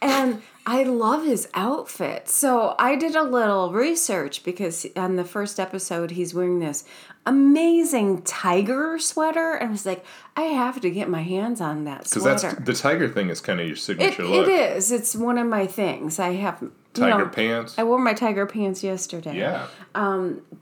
And 0.00 0.42
I 0.64 0.84
love 0.84 1.24
his 1.24 1.48
outfit. 1.54 2.28
So 2.28 2.74
I 2.78 2.96
did 2.96 3.16
a 3.16 3.22
little 3.22 3.72
research 3.72 4.44
because 4.44 4.86
on 4.96 5.16
the 5.16 5.24
first 5.24 5.58
episode, 5.58 6.12
he's 6.12 6.34
wearing 6.34 6.60
this 6.60 6.84
amazing 7.24 8.22
tiger 8.22 8.98
sweater. 8.98 9.54
And 9.54 9.68
I 9.68 9.72
was 9.72 9.86
like, 9.86 10.04
I 10.36 10.42
have 10.42 10.80
to 10.82 10.90
get 10.90 11.08
my 11.08 11.22
hands 11.22 11.60
on 11.60 11.84
that 11.84 12.04
Because 12.04 12.22
sweater. 12.22 12.48
that's 12.56 12.64
the 12.64 12.74
tiger 12.74 13.08
thing 13.08 13.30
is 13.30 13.40
kind 13.40 13.60
of 13.60 13.66
your 13.66 13.76
signature 13.76 14.22
it 14.22 14.28
look. 14.28 14.48
It 14.48 14.76
is. 14.76 14.92
It's 14.92 15.16
one 15.16 15.38
of 15.38 15.46
my 15.48 15.66
things. 15.66 16.18
I 16.20 16.34
have 16.34 16.62
Tiger 16.96 17.26
pants. 17.26 17.78
I 17.78 17.84
wore 17.84 17.98
my 17.98 18.14
tiger 18.14 18.46
pants 18.46 18.82
yesterday. 18.82 19.36
yeah. 19.38 19.66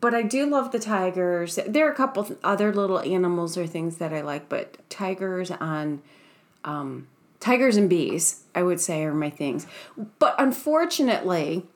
But 0.00 0.14
I 0.14 0.22
do 0.22 0.46
love 0.46 0.72
the 0.72 0.78
tigers. 0.78 1.58
There 1.66 1.86
are 1.86 1.92
a 1.92 1.94
couple 1.94 2.36
other 2.44 2.72
little 2.72 2.98
animals 3.00 3.56
or 3.56 3.66
things 3.66 3.96
that 3.98 4.12
I 4.12 4.20
like, 4.20 4.48
but 4.48 4.78
tigers 4.90 5.50
on 5.50 6.02
um, 6.64 7.06
tigers 7.40 7.76
and 7.76 7.88
bees, 7.90 8.44
I 8.54 8.62
would 8.62 8.80
say, 8.80 9.04
are 9.04 9.14
my 9.14 9.30
things. 9.30 9.66
But 10.18 10.34
unfortunately, 10.38 11.66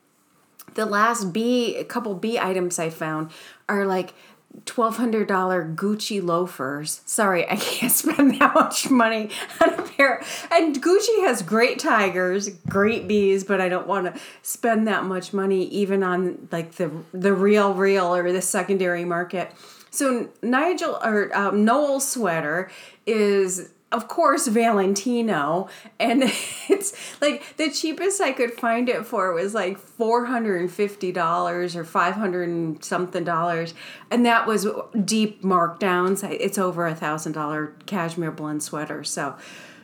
the 0.74 0.86
last 0.86 1.32
bee, 1.32 1.76
a 1.76 1.84
couple 1.84 2.14
bee 2.14 2.38
items 2.38 2.78
I 2.78 2.90
found 2.90 3.30
are 3.68 3.84
like 3.84 4.14
$1,200 4.64 5.74
Gucci 5.74 6.22
loafers. 6.22 7.00
Sorry, 7.04 7.48
I 7.48 7.56
can't 7.56 7.92
spend 8.02 8.40
that 8.40 8.54
much 8.54 8.90
money 8.90 9.30
on 9.60 9.74
a 9.74 9.82
pair. 9.82 10.22
And 10.50 10.82
Gucci 10.82 11.24
has 11.26 11.42
great 11.42 11.78
tigers, 11.78 12.48
great 12.68 13.08
bees, 13.08 13.44
but 13.44 13.60
I 13.60 13.68
don't 13.68 13.86
want 13.86 14.14
to 14.14 14.20
spend 14.42 14.86
that 14.88 15.04
much 15.04 15.32
money 15.32 15.64
even 15.68 16.02
on 16.02 16.48
like 16.50 16.72
the 16.72 16.90
the 17.12 17.32
real 17.32 17.74
real 17.74 18.14
or 18.14 18.32
the 18.32 18.42
secondary 18.42 19.04
market. 19.04 19.52
So 19.90 20.28
Nigel 20.42 20.98
or 21.02 21.34
um, 21.36 22.00
sweater 22.00 22.70
is 23.06 23.70
of 23.90 24.08
course 24.08 24.46
Valentino. 24.46 25.68
And 25.98 26.22
it's 26.68 27.20
like 27.20 27.56
the 27.56 27.70
cheapest 27.70 28.20
I 28.20 28.32
could 28.32 28.52
find 28.52 28.88
it 28.88 29.06
for 29.06 29.32
was 29.32 29.54
like 29.54 29.78
$450 29.78 31.74
or 31.76 31.84
500 31.84 32.48
and 32.48 32.84
something 32.84 33.24
dollars. 33.24 33.74
And 34.10 34.26
that 34.26 34.46
was 34.46 34.66
deep 35.04 35.42
markdowns. 35.42 36.28
It's 36.40 36.58
over 36.58 36.86
a 36.86 36.94
thousand 36.94 37.32
dollar 37.32 37.74
cashmere 37.86 38.32
blend 38.32 38.62
sweater. 38.62 39.04
So 39.04 39.36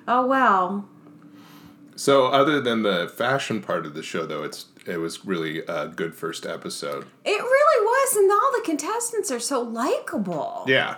oh 0.07 0.27
well. 0.27 0.89
So, 1.97 2.27
other 2.27 2.61
than 2.61 2.83
the 2.83 3.09
fashion 3.09 3.63
part 3.63 3.87
of 3.87 3.95
the 3.95 4.03
show, 4.03 4.27
though, 4.27 4.43
it's 4.43 4.67
it 4.85 4.97
was 4.97 5.25
really 5.25 5.61
a 5.69 5.87
good 5.87 6.15
first 6.15 6.45
episode. 6.45 7.07
it 7.25 7.31
really 7.31 7.85
was. 7.87 8.17
And 8.17 8.31
all 8.31 8.53
the 8.53 8.63
contestants 8.65 9.31
are 9.31 9.39
so 9.39 9.63
likable. 9.63 10.65
Yeah, 10.67 10.97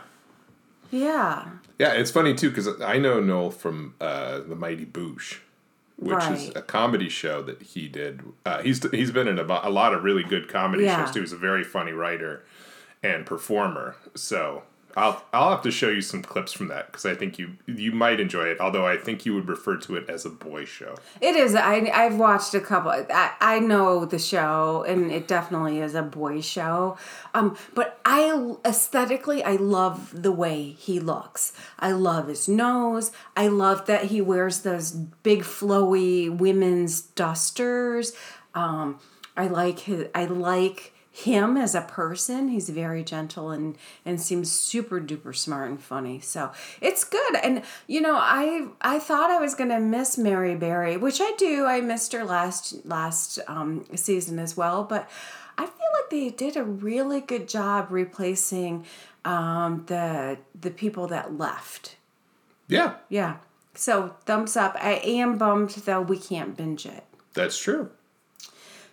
yeah 0.91 1.49
yeah. 1.79 1.93
It's 1.93 2.11
funny 2.11 2.35
too 2.35 2.49
because 2.51 2.81
I 2.81 2.99
know 2.99 3.21
Noel 3.21 3.51
from 3.51 3.95
uh, 4.01 4.41
the 4.41 4.55
Mighty 4.57 4.87
Boosh, 4.87 5.39
which 5.99 6.25
is 6.25 6.49
a 6.57 6.63
comedy 6.63 7.09
show 7.09 7.43
that 7.43 7.61
he 7.63 7.87
did. 7.89 8.23
Uh, 8.47 8.63
he's 8.63 8.89
he's 8.91 9.11
been 9.11 9.29
in 9.29 9.39
a, 9.39 9.43
a 9.63 9.71
lot 9.71 9.93
of 9.95 10.03
really 10.03 10.23
good 10.25 10.49
comedy 10.49 10.85
Yeah. 10.85 11.05
shows 11.05 11.15
too. 11.15 11.21
He's 11.21 11.33
a 11.33 11.37
very 11.37 11.65
funny 11.65 11.93
writer 11.93 12.45
and 13.03 13.27
performer. 13.27 13.97
So. 14.15 14.63
I'll, 14.97 15.23
I'll 15.31 15.51
have 15.51 15.63
to 15.63 15.71
show 15.71 15.91
you 15.91 16.01
some 16.01 16.23
clips 16.23 16.55
from 16.55 16.69
that 16.69 16.87
because 16.87 17.05
I 17.05 17.15
think 17.15 17.39
you 17.39 17.59
you 17.67 17.93
might 17.93 18.19
enjoy 18.19 18.45
it. 18.45 18.61
Although 18.61 18.87
I 18.87 18.97
think 18.97 19.27
you 19.27 19.35
would 19.35 19.47
refer 19.47 19.77
to 19.77 19.97
it 19.97 20.09
as 20.09 20.25
a 20.25 20.31
boy 20.31 20.65
show. 20.65 20.95
It 21.21 21.37
is. 21.37 21.55
I 21.55 21.91
I've 21.93 22.17
watched 22.17 22.55
a 22.55 22.61
couple. 22.61 22.91
I, 22.91 23.33
I 23.39 23.59
know 23.59 24.07
the 24.07 24.19
show, 24.19 24.85
and 24.89 25.13
it 25.13 25.29
definitely 25.29 25.81
is 25.81 25.95
a 25.95 26.03
boy 26.03 26.41
show. 26.41 26.97
Um, 27.35 27.59
but 27.75 28.01
I 28.07 28.57
aesthetically, 28.65 29.45
I 29.45 29.57
love 29.57 30.23
the 30.23 30.33
way 30.33 30.71
he 30.71 30.99
looks. 30.99 31.53
I 31.79 31.93
love 31.93 32.29
his 32.29 32.49
nose. 32.49 33.13
I 33.37 33.49
love 33.49 33.85
that 33.87 34.07
he 34.07 34.23
wears 34.23 34.61
those 34.61 34.93
big 34.93 35.43
flowy 35.43 36.35
women's 36.35 37.03
dusters. 37.03 38.15
Um, 38.55 38.99
I 39.37 39.49
like 39.49 39.81
his. 39.81 40.09
I 40.15 40.25
like 40.25 40.95
him 41.17 41.57
as 41.57 41.75
a 41.75 41.81
person. 41.81 42.49
He's 42.49 42.69
very 42.69 43.03
gentle 43.03 43.51
and 43.51 43.79
and 44.05 44.21
seems 44.21 44.53
super 44.53 45.01
duper 45.01 45.35
smart 45.35 45.71
and 45.71 45.83
funny. 45.83 46.21
So 46.21 46.53
it's 46.83 47.05
good. 47.05 47.37
And 47.43 47.63
you 47.87 48.03
know, 48.03 48.17
I 48.17 48.69
I 48.83 48.99
thought 48.99 49.31
I 49.31 49.39
was 49.39 49.55
gonna 49.55 49.81
miss 49.81 50.19
Mary 50.19 50.55
Berry, 50.55 50.99
which 50.99 51.19
I 51.23 51.33
do. 51.39 51.65
I 51.65 51.81
missed 51.81 52.13
her 52.13 52.23
last 52.23 52.85
last 52.85 53.39
um, 53.49 53.85
season 53.95 54.39
as 54.39 54.57
well, 54.57 54.85
but. 54.85 55.09
I 55.59 55.65
feel 55.65 55.87
like 55.95 56.11
they 56.11 56.29
did 56.29 56.59
a 56.59 56.63
really 56.63 57.23
good 57.23 57.49
job 57.49 57.87
replacing 57.89 58.85
um, 59.25 59.85
the 59.87 60.37
the 60.61 60.71
people 60.71 61.07
that 61.07 61.39
left. 61.39 61.97
Yeah, 62.69 62.97
Yeah. 63.09 63.37
So 63.75 64.17
thumbs 64.27 64.55
up. 64.55 64.77
I 64.79 65.01
am 65.03 65.39
bummed 65.39 65.71
though 65.71 66.03
we 66.03 66.19
can't 66.19 66.55
binge 66.55 66.85
it. 66.85 67.05
that's 67.33 67.59
true. 67.59 67.89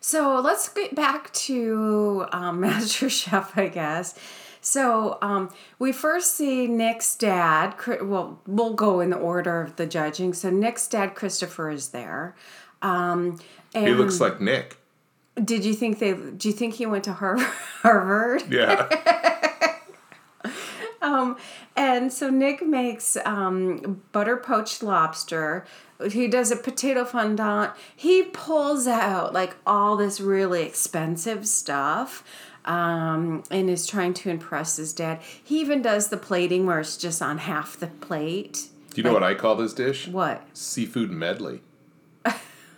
So 0.06 0.42
let's 0.42 0.68
get 0.68 0.94
back 0.96 1.32
to 1.32 2.26
um, 2.34 2.60
Master 2.60 3.10
Chef, 3.10 3.58
I 3.58 3.70
guess. 3.70 4.20
So 4.60 5.18
um, 5.22 5.50
we 5.80 5.94
first 5.94 6.36
see 6.36 6.68
Nick's 6.68 7.16
dad. 7.16 7.76
Well, 8.02 8.42
we'll 8.46 8.74
go 8.74 9.00
in 9.00 9.12
the 9.12 9.18
order 9.18 9.62
of 9.62 9.78
the 9.78 9.88
judging. 9.88 10.34
So 10.34 10.50
Nick's 10.50 10.88
dad, 10.90 11.16
Christopher, 11.16 11.70
is 11.70 11.90
there. 11.90 12.36
Um, 12.82 13.40
and 13.74 13.88
He 13.88 13.94
looks 13.94 14.20
like 14.20 14.42
Nick. 14.42 14.78
Did 15.42 15.64
you 15.64 15.74
think 15.74 16.00
they? 16.00 16.14
Do 16.14 16.50
you 16.50 16.54
think 16.54 16.76
he 16.76 16.86
went 16.86 17.06
to 17.06 17.14
Har- 17.14 17.38
Harvard? 17.82 18.44
Yeah. 18.52 18.90
And 21.76 22.14
so 22.14 22.30
Nick 22.30 22.66
makes 22.66 23.18
um, 23.26 24.02
butter 24.12 24.38
poached 24.38 24.84
lobster. 24.84 25.66
He 26.12 26.28
does 26.28 26.52
a 26.52 26.56
potato 26.56 27.06
fondant. 27.06 27.72
He 27.96 28.24
pulls 28.24 28.88
out 28.88 29.34
like 29.34 29.56
all 29.66 29.96
this 29.98 30.20
really 30.20 30.64
expensive 30.64 31.48
stuff 31.48 32.24
um, 32.66 33.44
and 33.52 33.70
is 33.70 33.86
trying 33.88 34.14
to 34.16 34.30
impress 34.30 34.78
his 34.78 34.94
dad. 34.94 35.20
He 35.44 35.60
even 35.62 35.82
does 35.82 36.10
the 36.10 36.18
plating 36.18 36.66
where 36.66 36.80
it's 36.80 36.98
just 36.98 37.22
on 37.22 37.38
half 37.40 37.78
the 37.78 37.88
plate. 37.88 38.68
Do 38.94 39.02
you 39.02 39.04
know 39.04 39.14
what 39.14 39.24
I 39.24 39.34
call 39.34 39.56
this 39.56 39.74
dish? 39.74 40.08
What? 40.08 40.46
Seafood 40.54 41.12
medley. 41.12 41.62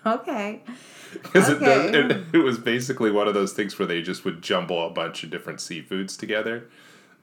Okay. 0.07 0.61
Because 1.13 1.49
it, 1.49 1.55
Okay. 1.63 1.97
it, 1.97 2.23
it 2.33 2.37
was 2.37 2.59
basically 2.59 3.09
one 3.09 3.27
of 3.27 3.33
those 3.33 3.53
things 3.53 3.79
where 3.79 3.87
they 3.87 4.03
just 4.03 4.23
would 4.23 4.43
jumble 4.43 4.85
a 4.85 4.89
bunch 4.91 5.23
of 5.23 5.31
different 5.31 5.57
seafoods 5.57 6.15
together, 6.15 6.69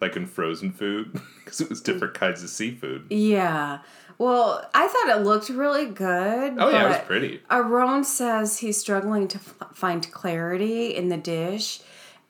like 0.03 0.17
in 0.17 0.27
frozen 0.27 0.73
food, 0.73 1.13
because 1.45 1.63
it 1.63 1.71
was 1.71 1.81
different 1.81 2.13
kinds 2.13 2.43
of 2.43 2.51
seafood. 2.51 3.07
Yeah. 3.09 3.79
Well, 4.19 4.69
I 4.75 4.87
thought 4.87 5.19
it 5.19 5.25
looked 5.25 5.49
really 5.49 5.87
good. 5.87 6.55
Oh, 6.59 6.69
yeah, 6.69 6.85
it 6.85 6.89
was 6.89 6.99
pretty. 7.07 7.41
Aarón 7.51 8.05
says 8.05 8.59
he's 8.59 8.77
struggling 8.79 9.27
to 9.29 9.39
f- 9.39 9.55
find 9.73 10.11
clarity 10.13 10.95
in 10.95 11.09
the 11.09 11.17
dish. 11.17 11.81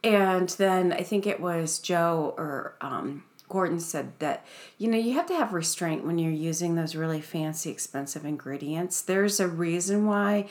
And 0.04 0.48
then 0.50 0.92
I 0.92 1.02
think 1.02 1.26
it 1.26 1.40
was 1.40 1.78
Joe 1.78 2.34
or 2.38 2.76
um, 2.80 3.24
Gordon 3.48 3.80
said 3.80 4.18
that, 4.20 4.44
you 4.78 4.88
know, 4.88 4.96
you 4.96 5.14
have 5.14 5.26
to 5.26 5.34
have 5.34 5.52
restraint 5.52 6.04
when 6.04 6.18
you're 6.18 6.32
using 6.32 6.74
those 6.74 6.94
really 6.94 7.20
fancy, 7.20 7.70
expensive 7.70 8.24
ingredients. 8.24 9.02
There's 9.02 9.38
a 9.40 9.48
reason 9.48 10.06
why 10.06 10.48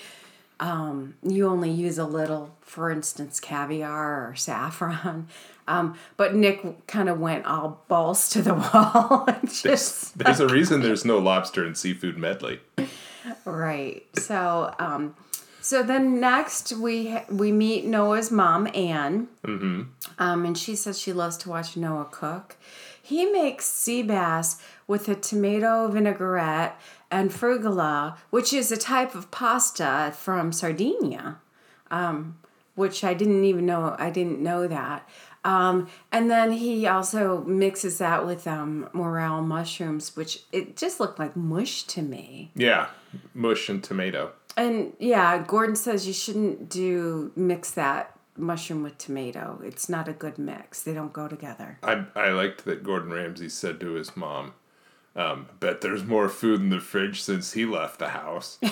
um, 0.61 1.15
you 1.23 1.47
only 1.47 1.71
use 1.71 1.97
a 1.97 2.05
little, 2.05 2.55
for 2.61 2.91
instance, 2.91 3.39
caviar 3.39 4.29
or 4.29 4.35
saffron. 4.35 5.27
Um, 5.67 5.95
but 6.17 6.35
Nick 6.35 6.87
kind 6.87 7.07
of 7.07 7.19
went 7.19 7.45
all 7.45 7.81
balls 7.87 8.27
to 8.31 8.41
the 8.41 8.53
wall 8.73 9.25
and 9.27 9.49
just 9.49 10.17
There's 10.17 10.41
a 10.41 10.47
reason 10.47 10.81
there's 10.81 11.05
no 11.05 11.19
lobster 11.19 11.65
in 11.65 11.75
seafood 11.75 12.17
medley. 12.17 12.59
Right. 13.45 14.05
So, 14.17 14.73
um, 14.79 15.15
so 15.61 15.83
then 15.83 16.19
next 16.19 16.73
we 16.73 17.19
we 17.29 17.51
meet 17.51 17.85
Noah's 17.85 18.31
mom, 18.31 18.67
Anne, 18.73 19.27
mm-hmm. 19.45 19.83
um, 20.17 20.45
and 20.45 20.57
she 20.57 20.75
says 20.75 20.99
she 20.99 21.13
loves 21.13 21.37
to 21.37 21.49
watch 21.49 21.77
Noah 21.77 22.09
cook. 22.11 22.57
He 23.01 23.27
makes 23.27 23.65
sea 23.65 24.01
bass 24.01 24.61
with 24.87 25.07
a 25.07 25.15
tomato 25.15 25.87
vinaigrette 25.87 26.77
and 27.11 27.29
fregola, 27.29 28.17
which 28.29 28.53
is 28.53 28.71
a 28.71 28.77
type 28.77 29.13
of 29.13 29.29
pasta 29.29 30.13
from 30.15 30.51
Sardinia, 30.51 31.39
um, 31.91 32.37
which 32.75 33.03
I 33.03 33.13
didn't 33.13 33.43
even 33.43 33.65
know. 33.65 33.95
I 33.99 34.09
didn't 34.09 34.39
know 34.39 34.67
that. 34.67 35.07
Um, 35.43 35.89
and 36.11 36.29
then 36.29 36.51
he 36.51 36.87
also 36.87 37.43
mixes 37.43 37.97
that 37.97 38.25
with 38.25 38.47
um, 38.47 38.89
morel 38.93 39.41
mushrooms, 39.41 40.15
which 40.15 40.43
it 40.51 40.77
just 40.77 40.99
looked 40.99 41.19
like 41.19 41.35
mush 41.35 41.83
to 41.83 42.01
me. 42.01 42.51
Yeah, 42.55 42.89
mush 43.33 43.67
and 43.67 43.83
tomato. 43.83 44.31
And 44.55 44.93
yeah, 44.99 45.43
Gordon 45.45 45.75
says 45.75 46.07
you 46.07 46.13
shouldn't 46.13 46.69
do 46.69 47.31
mix 47.35 47.71
that 47.71 48.17
mushroom 48.37 48.83
with 48.83 48.97
tomato. 48.97 49.59
It's 49.63 49.89
not 49.89 50.07
a 50.07 50.13
good 50.13 50.37
mix. 50.37 50.83
They 50.83 50.93
don't 50.93 51.13
go 51.13 51.27
together. 51.27 51.79
I, 51.83 52.05
I 52.15 52.29
liked 52.29 52.65
that 52.65 52.83
Gordon 52.83 53.11
Ramsay 53.11 53.49
said 53.49 53.79
to 53.79 53.93
his 53.93 54.15
mom, 54.15 54.53
um, 55.15 55.47
bet 55.59 55.81
there's 55.81 56.03
more 56.03 56.29
food 56.29 56.59
in 56.61 56.69
the 56.69 56.79
fridge 56.79 57.21
since 57.21 57.53
he 57.53 57.65
left 57.65 57.99
the 57.99 58.09
house. 58.09 58.57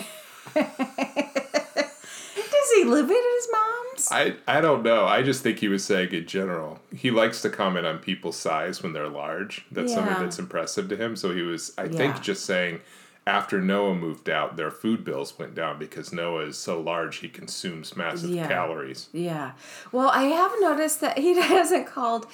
Does 2.49 2.71
he 2.75 2.83
live 2.83 3.05
at 3.09 3.15
his 3.35 3.47
mom's? 3.51 4.07
I, 4.11 4.35
I 4.47 4.61
don't 4.61 4.83
know. 4.83 5.05
I 5.05 5.21
just 5.23 5.43
think 5.43 5.59
he 5.59 5.67
was 5.67 5.83
saying 5.83 6.11
in 6.13 6.25
general. 6.25 6.79
He 6.95 7.11
likes 7.11 7.41
to 7.41 7.49
comment 7.49 7.85
on 7.85 7.99
people's 7.99 8.37
size 8.37 8.81
when 8.83 8.93
they're 8.93 9.07
large. 9.09 9.65
That's 9.71 9.93
something 9.93 10.19
that's 10.19 10.39
impressive 10.39 10.87
to 10.89 10.95
him. 10.95 11.15
So 11.15 11.33
he 11.33 11.41
was, 11.41 11.73
I 11.77 11.83
Yeah. 11.85 11.97
think, 11.97 12.21
just 12.21 12.45
saying 12.45 12.81
after 13.27 13.59
Noah 13.61 13.95
moved 13.95 14.29
out, 14.29 14.55
their 14.57 14.71
food 14.71 15.03
bills 15.03 15.37
went 15.37 15.53
down 15.55 15.77
because 15.77 16.11
Noah 16.13 16.45
is 16.45 16.57
so 16.57 16.79
large 16.79 17.17
he 17.17 17.29
consumes 17.29 17.95
massive 17.95 18.29
Yeah. 18.31 18.47
calories. 18.47 19.09
Yeah. 19.13 19.51
Well, 19.91 20.09
I 20.09 20.23
have 20.23 20.51
noticed 20.59 21.01
that 21.01 21.17
he 21.19 21.39
hasn't 21.41 21.85
called 21.87 22.25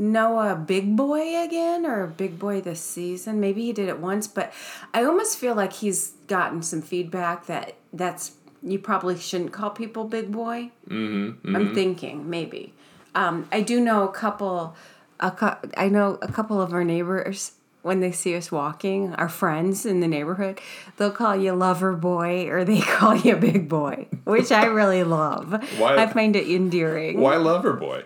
Noah 0.00 0.56
Big 0.56 0.96
Boy 0.96 1.36
again 1.44 1.84
or 1.84 2.06
Big 2.06 2.38
Boy 2.38 2.60
this 2.62 2.80
season. 2.80 3.38
Maybe 3.38 3.66
he 3.66 3.72
did 3.72 3.88
it 3.88 3.98
once, 3.98 4.26
but 4.26 4.50
I 4.94 5.04
almost 5.04 5.36
feel 5.38 5.54
like 5.54 5.74
he's 5.74 6.12
gotten 6.26 6.62
some 6.62 6.80
feedback 6.80 7.46
that 7.46 7.74
that's 7.92 8.32
you 8.62 8.78
probably 8.78 9.18
shouldn't 9.18 9.52
call 9.52 9.70
people 9.70 10.04
Big 10.04 10.32
Boy. 10.32 10.70
Mm-hmm, 10.88 11.54
I'm 11.54 11.74
thinking 11.74 12.30
maybe. 12.30 12.72
Um, 13.14 13.46
I 13.52 13.60
do 13.60 13.78
know 13.80 14.08
a 14.08 14.12
couple. 14.12 14.74
A 15.20 15.30
cou- 15.30 15.56
I 15.76 15.88
know 15.90 16.18
a 16.22 16.28
couple 16.32 16.62
of 16.62 16.72
our 16.72 16.82
neighbors 16.82 17.52
when 17.82 18.00
they 18.00 18.12
see 18.12 18.34
us 18.36 18.50
walking, 18.52 19.14
our 19.14 19.28
friends 19.28 19.84
in 19.86 20.00
the 20.00 20.08
neighborhood, 20.08 20.60
they'll 20.96 21.10
call 21.10 21.34
you 21.36 21.52
lover 21.52 21.94
boy 21.94 22.46
or 22.48 22.62
they 22.64 22.80
call 22.96 23.14
you 23.16 23.36
big 23.36 23.68
boy, 23.68 24.06
which 24.24 24.50
I 24.52 24.64
really 24.66 25.02
love. 25.04 25.52
Why- 25.78 25.96
I 25.96 26.06
find 26.06 26.36
it 26.36 26.46
endearing. 26.48 27.20
Why 27.20 27.36
Lover 27.36 27.74
Boy? 27.74 28.04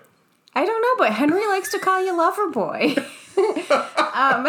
I 0.55 0.65
don't 0.65 0.83
know, 0.83 1.05
but 1.05 1.13
Henry 1.13 1.47
likes 1.47 1.71
to 1.73 1.79
call 1.79 2.05
you 2.05 2.17
lover 2.17 2.49
boy. 2.49 2.95
um, 4.15 4.47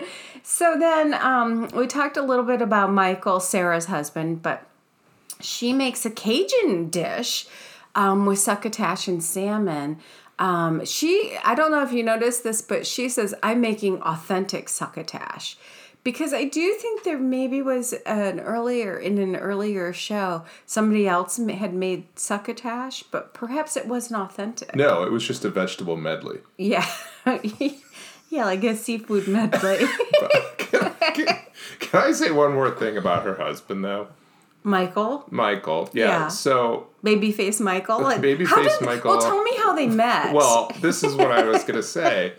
so 0.42 0.76
then 0.78 1.14
um, 1.14 1.68
we 1.74 1.86
talked 1.86 2.16
a 2.16 2.22
little 2.22 2.44
bit 2.44 2.62
about 2.62 2.92
Michael, 2.92 3.40
Sarah's 3.40 3.86
husband, 3.86 4.42
but 4.42 4.66
she 5.40 5.72
makes 5.72 6.04
a 6.06 6.10
Cajun 6.10 6.90
dish 6.90 7.46
um, 7.94 8.26
with 8.26 8.38
succotash 8.38 9.08
and 9.08 9.22
salmon. 9.22 9.98
Um, 10.38 10.84
she, 10.84 11.36
I 11.44 11.54
don't 11.54 11.72
know 11.72 11.82
if 11.82 11.92
you 11.92 12.02
noticed 12.02 12.44
this, 12.44 12.62
but 12.62 12.86
she 12.86 13.08
says, 13.08 13.34
I'm 13.42 13.60
making 13.60 14.00
authentic 14.02 14.68
succotash. 14.68 15.56
Because 16.08 16.32
I 16.32 16.44
do 16.44 16.72
think 16.72 17.02
there 17.04 17.18
maybe 17.18 17.60
was 17.60 17.92
an 18.06 18.40
earlier, 18.40 18.96
in 18.96 19.18
an 19.18 19.36
earlier 19.36 19.92
show, 19.92 20.42
somebody 20.64 21.06
else 21.06 21.36
had 21.36 21.74
made 21.74 22.06
succotash, 22.18 23.02
but 23.02 23.34
perhaps 23.34 23.76
it 23.76 23.86
wasn't 23.86 24.18
authentic. 24.22 24.74
No, 24.74 25.02
it 25.02 25.12
was 25.12 25.26
just 25.26 25.44
a 25.44 25.50
vegetable 25.50 25.98
medley. 25.98 26.38
Yeah. 26.56 26.86
yeah, 28.30 28.46
like 28.46 28.64
a 28.64 28.74
seafood 28.74 29.28
medley. 29.28 29.80
can, 30.56 30.94
can- 31.12 31.36
can 31.78 32.00
I 32.02 32.12
say 32.12 32.30
one 32.30 32.54
more 32.54 32.70
thing 32.70 32.96
about 32.96 33.24
her 33.24 33.34
husband, 33.34 33.84
though? 33.84 34.08
Michael, 34.62 35.26
Michael. 35.30 35.90
Yeah. 35.92 36.06
Yeah. 36.06 36.28
So, 36.28 36.86
babyface 37.04 37.60
Michael. 37.60 38.06
and- 38.06 38.24
Babyface 38.24 38.78
did- 38.78 38.86
Michael. 38.86 39.10
Well, 39.10 39.20
tell 39.20 39.42
me 39.42 39.52
how 39.58 39.74
they 39.74 39.86
met. 40.06 40.32
well, 40.34 40.72
this 40.80 41.04
is 41.04 41.14
what 41.14 41.30
I 41.32 41.44
was 41.44 41.64
going 41.64 41.76
to 41.76 41.82
say 41.82 42.32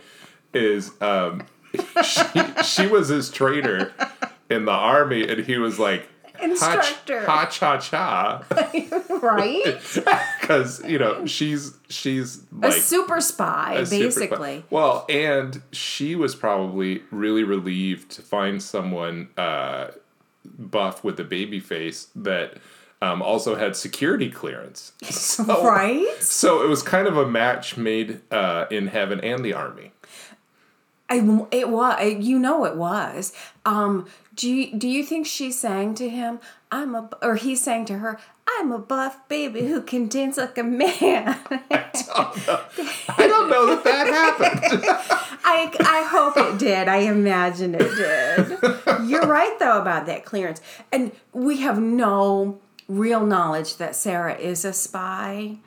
is 0.55 0.91
um, 1.01 1.43
she, 2.03 2.63
she 2.63 2.87
was 2.87 3.09
his 3.09 3.29
trainer 3.29 3.91
in 4.49 4.65
the 4.65 4.71
army, 4.71 5.27
and 5.27 5.45
he 5.45 5.57
was 5.57 5.79
like, 5.79 6.07
Instructor. 6.41 7.25
Ha 7.25 7.45
cha 7.47 7.77
cha. 7.77 8.43
right? 9.21 9.75
Because, 10.39 10.83
you 10.83 10.97
know, 10.97 11.27
she's, 11.27 11.77
she's 11.89 12.41
a 12.63 12.71
super 12.71 13.21
spy, 13.21 13.75
a 13.75 13.85
super 13.85 14.05
basically. 14.05 14.65
Well, 14.71 15.05
and 15.07 15.61
she 15.71 16.15
was 16.15 16.33
probably 16.33 17.03
really 17.11 17.43
relieved 17.43 18.09
to 18.13 18.23
find 18.23 18.63
someone 18.63 19.29
uh, 19.37 19.89
buff 20.43 21.03
with 21.03 21.19
a 21.19 21.23
baby 21.23 21.59
face 21.59 22.07
that 22.15 22.55
um, 22.99 23.21
also 23.21 23.55
had 23.55 23.75
security 23.75 24.31
clearance. 24.31 24.93
So, 25.03 25.63
Right? 25.63 26.15
So 26.19 26.63
it 26.63 26.67
was 26.67 26.81
kind 26.81 27.07
of 27.07 27.15
a 27.15 27.27
match 27.27 27.77
made 27.77 28.21
uh, 28.31 28.65
in 28.71 28.87
heaven 28.87 29.19
and 29.19 29.45
the 29.45 29.53
army. 29.53 29.91
I, 31.09 31.47
it 31.51 31.69
was, 31.69 32.15
you 32.19 32.37
know, 32.37 32.65
it 32.65 32.75
was. 32.75 33.33
Um, 33.65 34.07
do 34.35 34.49
you, 34.49 34.77
do 34.77 34.87
you 34.87 35.03
think 35.03 35.25
she 35.25 35.51
sang 35.51 35.95
to 35.95 36.07
him? 36.07 36.39
I'm 36.71 36.93
a, 36.93 37.09
or 37.21 37.35
he 37.35 37.55
sang 37.55 37.85
to 37.85 37.97
her. 37.97 38.19
I'm 38.47 38.71
a 38.71 38.79
buff 38.79 39.27
baby 39.27 39.67
who 39.67 39.81
can 39.81 40.07
dance 40.07 40.37
like 40.37 40.57
a 40.57 40.63
man. 40.63 41.37
I 41.49 43.27
don't 43.27 43.49
know 43.49 43.67
that 43.67 43.83
that 43.83 44.07
happened. 44.07 44.85
I, 45.43 45.75
I 45.79 46.07
hope 46.09 46.37
it 46.37 46.59
did. 46.59 46.87
I 46.87 46.97
imagine 46.97 47.75
it 47.75 47.79
did. 47.79 49.09
You're 49.09 49.27
right 49.27 49.55
though 49.59 49.81
about 49.81 50.05
that 50.07 50.25
clearance, 50.25 50.61
and 50.91 51.11
we 51.33 51.61
have 51.61 51.79
no 51.79 52.59
real 52.87 53.25
knowledge 53.25 53.77
that 53.77 53.95
Sarah 53.95 54.35
is 54.35 54.65
a 54.65 54.73
spy. 54.73 55.57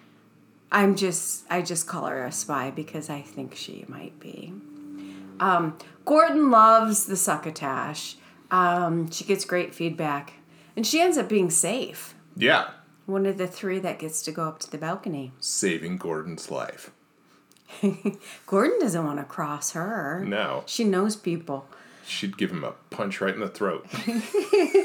I'm 0.71 0.97
just 0.97 1.45
I 1.51 1.63
just 1.63 1.87
call 1.87 2.07
her 2.07 2.25
a 2.25 2.33
spy 2.33 2.71
because 2.71 3.11
I 3.11 3.23
think 3.23 3.55
she 3.55 3.85
might 3.89 4.19
be. 4.21 4.53
Um, 5.43 5.77
Gordon 6.05 6.51
loves 6.51 7.07
the 7.07 7.17
succotash. 7.17 8.17
Um, 8.51 9.11
she 9.11 9.25
gets 9.25 9.45
great 9.45 9.75
feedback, 9.75 10.35
and 10.77 10.87
she 10.87 11.01
ends 11.01 11.19
up 11.19 11.29
being 11.29 11.51
safe. 11.51 12.15
yeah. 12.37 12.71
One 13.07 13.27
of 13.27 13.37
the 13.37 13.49
three 13.49 13.81
that 13.81 13.99
gets 13.99 14.23
to 14.23 14.31
go 14.31 14.45
up 14.47 14.61
to 14.61 14.71
the 14.71 14.79
balcony. 14.79 15.33
Saving 15.41 15.97
Gordon's 15.97 16.53
life. 16.53 16.93
Gordon 18.47 18.79
doesn't 18.79 19.05
want 19.05 19.19
to 19.19 19.25
cross 19.25 19.73
her. 19.73 20.25
No. 20.25 20.63
She 20.67 20.85
knows 20.85 21.17
people. 21.17 21.67
She'd 22.07 22.39
give 22.39 22.53
him 22.53 22.63
a 22.63 22.75
punch 22.91 23.21
right 23.21 23.35
in 23.35 23.41
the 23.41 23.49
throat. 23.49 23.87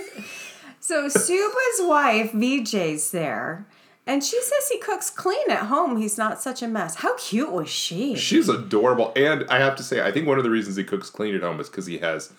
So 0.79 1.07
Subha's 1.09 1.81
wife, 1.81 2.31
VJ's 2.31 3.11
there, 3.11 3.67
and 4.07 4.23
she 4.23 4.41
says 4.41 4.69
he 4.69 4.79
cooks 4.79 5.09
clean 5.09 5.49
at 5.49 5.65
home. 5.65 5.97
He's 5.97 6.17
not 6.17 6.41
such 6.41 6.61
a 6.61 6.67
mess. 6.67 6.95
How 6.95 7.15
cute 7.17 7.51
was 7.51 7.69
she? 7.69 8.15
She's 8.15 8.49
adorable. 8.49 9.11
And 9.15 9.45
I 9.49 9.59
have 9.59 9.75
to 9.75 9.83
say, 9.83 10.01
I 10.01 10.11
think 10.11 10.27
one 10.27 10.37
of 10.37 10.43
the 10.43 10.49
reasons 10.49 10.77
he 10.77 10.83
cooks 10.83 11.09
clean 11.09 11.35
at 11.35 11.41
home 11.41 11.59
is 11.59 11.69
because 11.69 11.85
he 11.85 11.97
has 11.99 12.31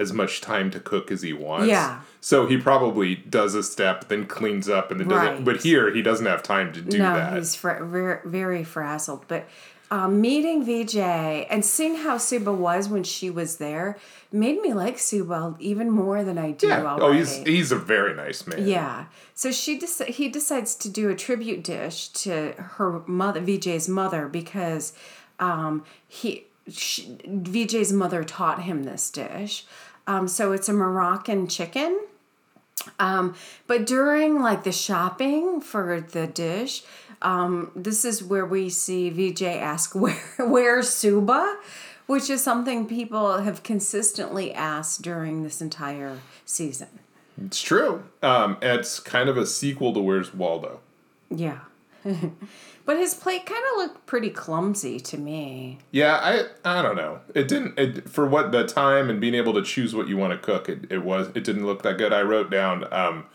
as 0.00 0.12
much 0.12 0.40
time 0.40 0.70
to 0.72 0.80
cook 0.80 1.10
as 1.10 1.22
he 1.22 1.32
wants. 1.32 1.68
Yeah. 1.68 2.00
So 2.20 2.46
he 2.46 2.56
probably 2.56 3.14
does 3.14 3.54
a 3.54 3.62
step, 3.62 4.08
then 4.08 4.26
cleans 4.26 4.68
up, 4.68 4.90
and 4.90 5.00
then 5.00 5.08
does 5.08 5.38
it. 5.38 5.44
But 5.44 5.62
here, 5.62 5.94
he 5.94 6.02
doesn't 6.02 6.26
have 6.26 6.42
time 6.42 6.72
to 6.72 6.80
do 6.80 6.98
no, 6.98 7.14
that. 7.14 7.34
he's 7.34 7.56
very, 7.56 8.18
very 8.24 8.64
frazzled. 8.64 9.24
But 9.28 9.48
um, 9.92 10.22
meeting 10.22 10.64
VJ 10.64 10.96
and 10.96 11.62
seeing 11.62 11.96
how 11.96 12.16
Subha 12.16 12.56
was 12.56 12.88
when 12.88 13.04
she 13.04 13.28
was 13.28 13.58
there 13.58 13.98
made 14.32 14.58
me 14.62 14.72
like 14.72 14.96
Subha 14.96 15.54
even 15.60 15.90
more 15.90 16.24
than 16.24 16.38
I 16.38 16.52
do 16.52 16.68
yeah. 16.68 16.82
already. 16.82 17.02
Oh, 17.02 17.12
he's 17.12 17.36
he's 17.42 17.72
a 17.72 17.76
very 17.76 18.14
nice 18.14 18.46
man. 18.46 18.66
Yeah. 18.66 19.04
So 19.34 19.52
she 19.52 19.78
dec- 19.78 20.06
he 20.06 20.30
decides 20.30 20.74
to 20.76 20.88
do 20.88 21.10
a 21.10 21.14
tribute 21.14 21.62
dish 21.62 22.08
to 22.08 22.52
her 22.52 23.02
mother, 23.06 23.42
VJ's 23.42 23.86
mother, 23.86 24.28
because 24.28 24.94
um, 25.38 25.84
he 26.08 26.46
she, 26.70 27.18
VJ's 27.26 27.92
mother 27.92 28.24
taught 28.24 28.62
him 28.62 28.84
this 28.84 29.10
dish. 29.10 29.66
Um, 30.06 30.26
so 30.26 30.52
it's 30.52 30.70
a 30.70 30.72
Moroccan 30.72 31.48
chicken. 31.48 32.00
Um, 32.98 33.34
but 33.66 33.86
during 33.86 34.40
like 34.40 34.64
the 34.64 34.72
shopping 34.72 35.60
for 35.60 36.00
the 36.00 36.26
dish, 36.26 36.82
um, 37.22 37.70
this 37.74 38.04
is 38.04 38.22
where 38.22 38.46
we 38.46 38.68
see 38.68 39.10
VJ 39.10 39.42
ask 39.42 39.94
where 39.94 40.20
where's 40.38 40.88
Subha, 40.90 41.56
which 42.06 42.28
is 42.28 42.42
something 42.42 42.86
people 42.86 43.38
have 43.38 43.62
consistently 43.62 44.52
asked 44.52 45.02
during 45.02 45.42
this 45.42 45.60
entire 45.60 46.18
season. 46.44 46.88
It's 47.46 47.60
true. 47.60 48.04
Um, 48.22 48.58
it's 48.60 49.00
kind 49.00 49.28
of 49.28 49.36
a 49.36 49.46
sequel 49.46 49.94
to 49.94 50.00
Where's 50.00 50.34
Waldo. 50.34 50.80
Yeah. 51.30 51.60
but 52.04 52.96
his 52.96 53.14
plate 53.14 53.46
kind 53.46 53.62
of 53.72 53.76
looked 53.78 54.06
pretty 54.06 54.30
clumsy 54.30 54.98
to 55.00 55.16
me. 55.16 55.78
Yeah, 55.92 56.16
I 56.16 56.78
I 56.78 56.82
don't 56.82 56.96
know. 56.96 57.20
It 57.34 57.48
didn't 57.48 57.78
it, 57.78 58.08
for 58.08 58.26
what 58.26 58.52
the 58.52 58.66
time 58.66 59.08
and 59.08 59.20
being 59.20 59.34
able 59.34 59.54
to 59.54 59.62
choose 59.62 59.94
what 59.94 60.08
you 60.08 60.16
want 60.16 60.32
to 60.32 60.38
cook. 60.38 60.68
It, 60.68 60.90
it 60.90 60.98
was 60.98 61.28
it 61.28 61.44
didn't 61.44 61.64
look 61.64 61.82
that 61.82 61.98
good. 61.98 62.12
I 62.12 62.22
wrote 62.22 62.50
down 62.50 62.92
um, 62.92 63.26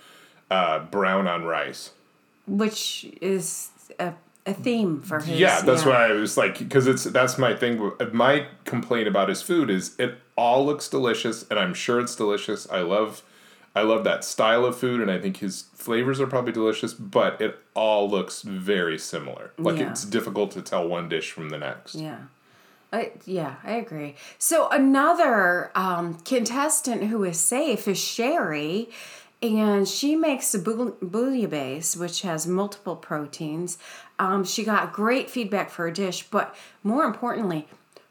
uh, 0.51 0.79
brown 0.79 1.27
on 1.27 1.45
rice. 1.45 1.91
Which 2.45 3.07
is 3.21 3.71
a, 3.99 4.13
a 4.45 4.53
theme 4.53 5.01
for 5.01 5.19
his. 5.19 5.39
Yeah, 5.39 5.61
that's 5.61 5.85
why 5.85 6.07
I 6.07 6.11
was 6.11 6.37
like, 6.37 6.57
because 6.59 6.87
it's 6.87 7.03
that's 7.05 7.37
my 7.37 7.55
thing. 7.55 7.91
My 8.11 8.47
complaint 8.65 9.07
about 9.07 9.29
his 9.29 9.41
food 9.41 9.69
is 9.69 9.97
it 9.99 10.15
all 10.37 10.65
looks 10.65 10.87
delicious, 10.87 11.45
and 11.49 11.59
I'm 11.59 11.73
sure 11.73 11.99
it's 11.99 12.15
delicious. 12.15 12.69
I 12.69 12.79
love, 12.81 13.23
I 13.75 13.81
love 13.81 14.03
that 14.03 14.23
style 14.23 14.65
of 14.65 14.77
food, 14.77 15.01
and 15.01 15.09
I 15.11 15.19
think 15.19 15.37
his 15.37 15.63
flavors 15.73 16.19
are 16.21 16.27
probably 16.27 16.51
delicious. 16.53 16.93
But 16.93 17.41
it 17.41 17.57
all 17.73 18.09
looks 18.09 18.41
very 18.41 18.97
similar. 18.97 19.51
Like 19.57 19.79
Yeah. 19.79 19.91
it's 19.91 20.05
difficult 20.05 20.51
to 20.51 20.61
tell 20.61 20.87
one 20.87 21.09
dish 21.09 21.31
from 21.31 21.49
the 21.49 21.57
next. 21.57 21.95
Yeah. 21.95 22.17
I, 22.93 23.11
yeah, 23.25 23.55
I 23.65 23.73
agree. 23.73 24.15
So 24.37 24.69
another 24.69 25.71
um, 25.75 26.13
contestant 26.23 27.03
who 27.03 27.25
is 27.25 27.37
safe 27.37 27.85
is 27.85 27.97
Shari, 27.99 28.89
and 29.41 29.87
she 29.87 30.15
makes 30.15 30.55
boul- 30.55 30.97
bouillabaisse, 31.01 31.95
which 31.95 32.21
has 32.21 32.47
multiple 32.47 32.95
proteins. 32.95 33.77
Um, 34.17 34.43
she 34.43 34.63
got 34.63 34.93
great 34.93 35.29
feedback 35.29 35.69
for 35.69 35.83
her 35.83 35.91
dish, 35.91 36.27
but 36.29 36.55
more 36.83 37.03
importantly, 37.03 37.67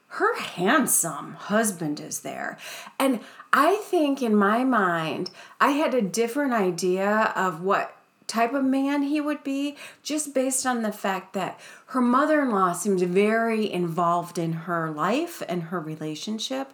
her 0.09 0.39
handsome 0.39 1.35
husband 1.35 1.99
is 2.01 2.21
there. 2.21 2.59
And 2.99 3.21
I 3.53 3.77
think 3.77 4.23
in 4.23 4.37
my 4.37 4.63
mind, 4.63 5.31
I 5.61 5.73
had 5.73 5.95
a 5.95 6.03
different 6.03 6.53
idea 6.53 7.33
of 7.35 7.61
what 7.61 7.97
type 8.27 8.53
of 8.53 8.65
man 8.65 9.03
he 9.03 9.21
would 9.21 9.43
be 9.45 9.77
just 10.03 10.35
based 10.35 10.67
on 10.67 10.83
the 10.83 10.93
fact 10.93 11.33
that 11.35 11.59
her 11.87 12.01
mother-in-law 12.01 12.73
seems 12.73 13.03
very 13.03 13.71
involved 13.71 14.39
in 14.39 14.53
her 14.53 14.91
life 14.91 15.43
and 15.49 15.65
her 15.65 15.81
relationship 15.81 16.73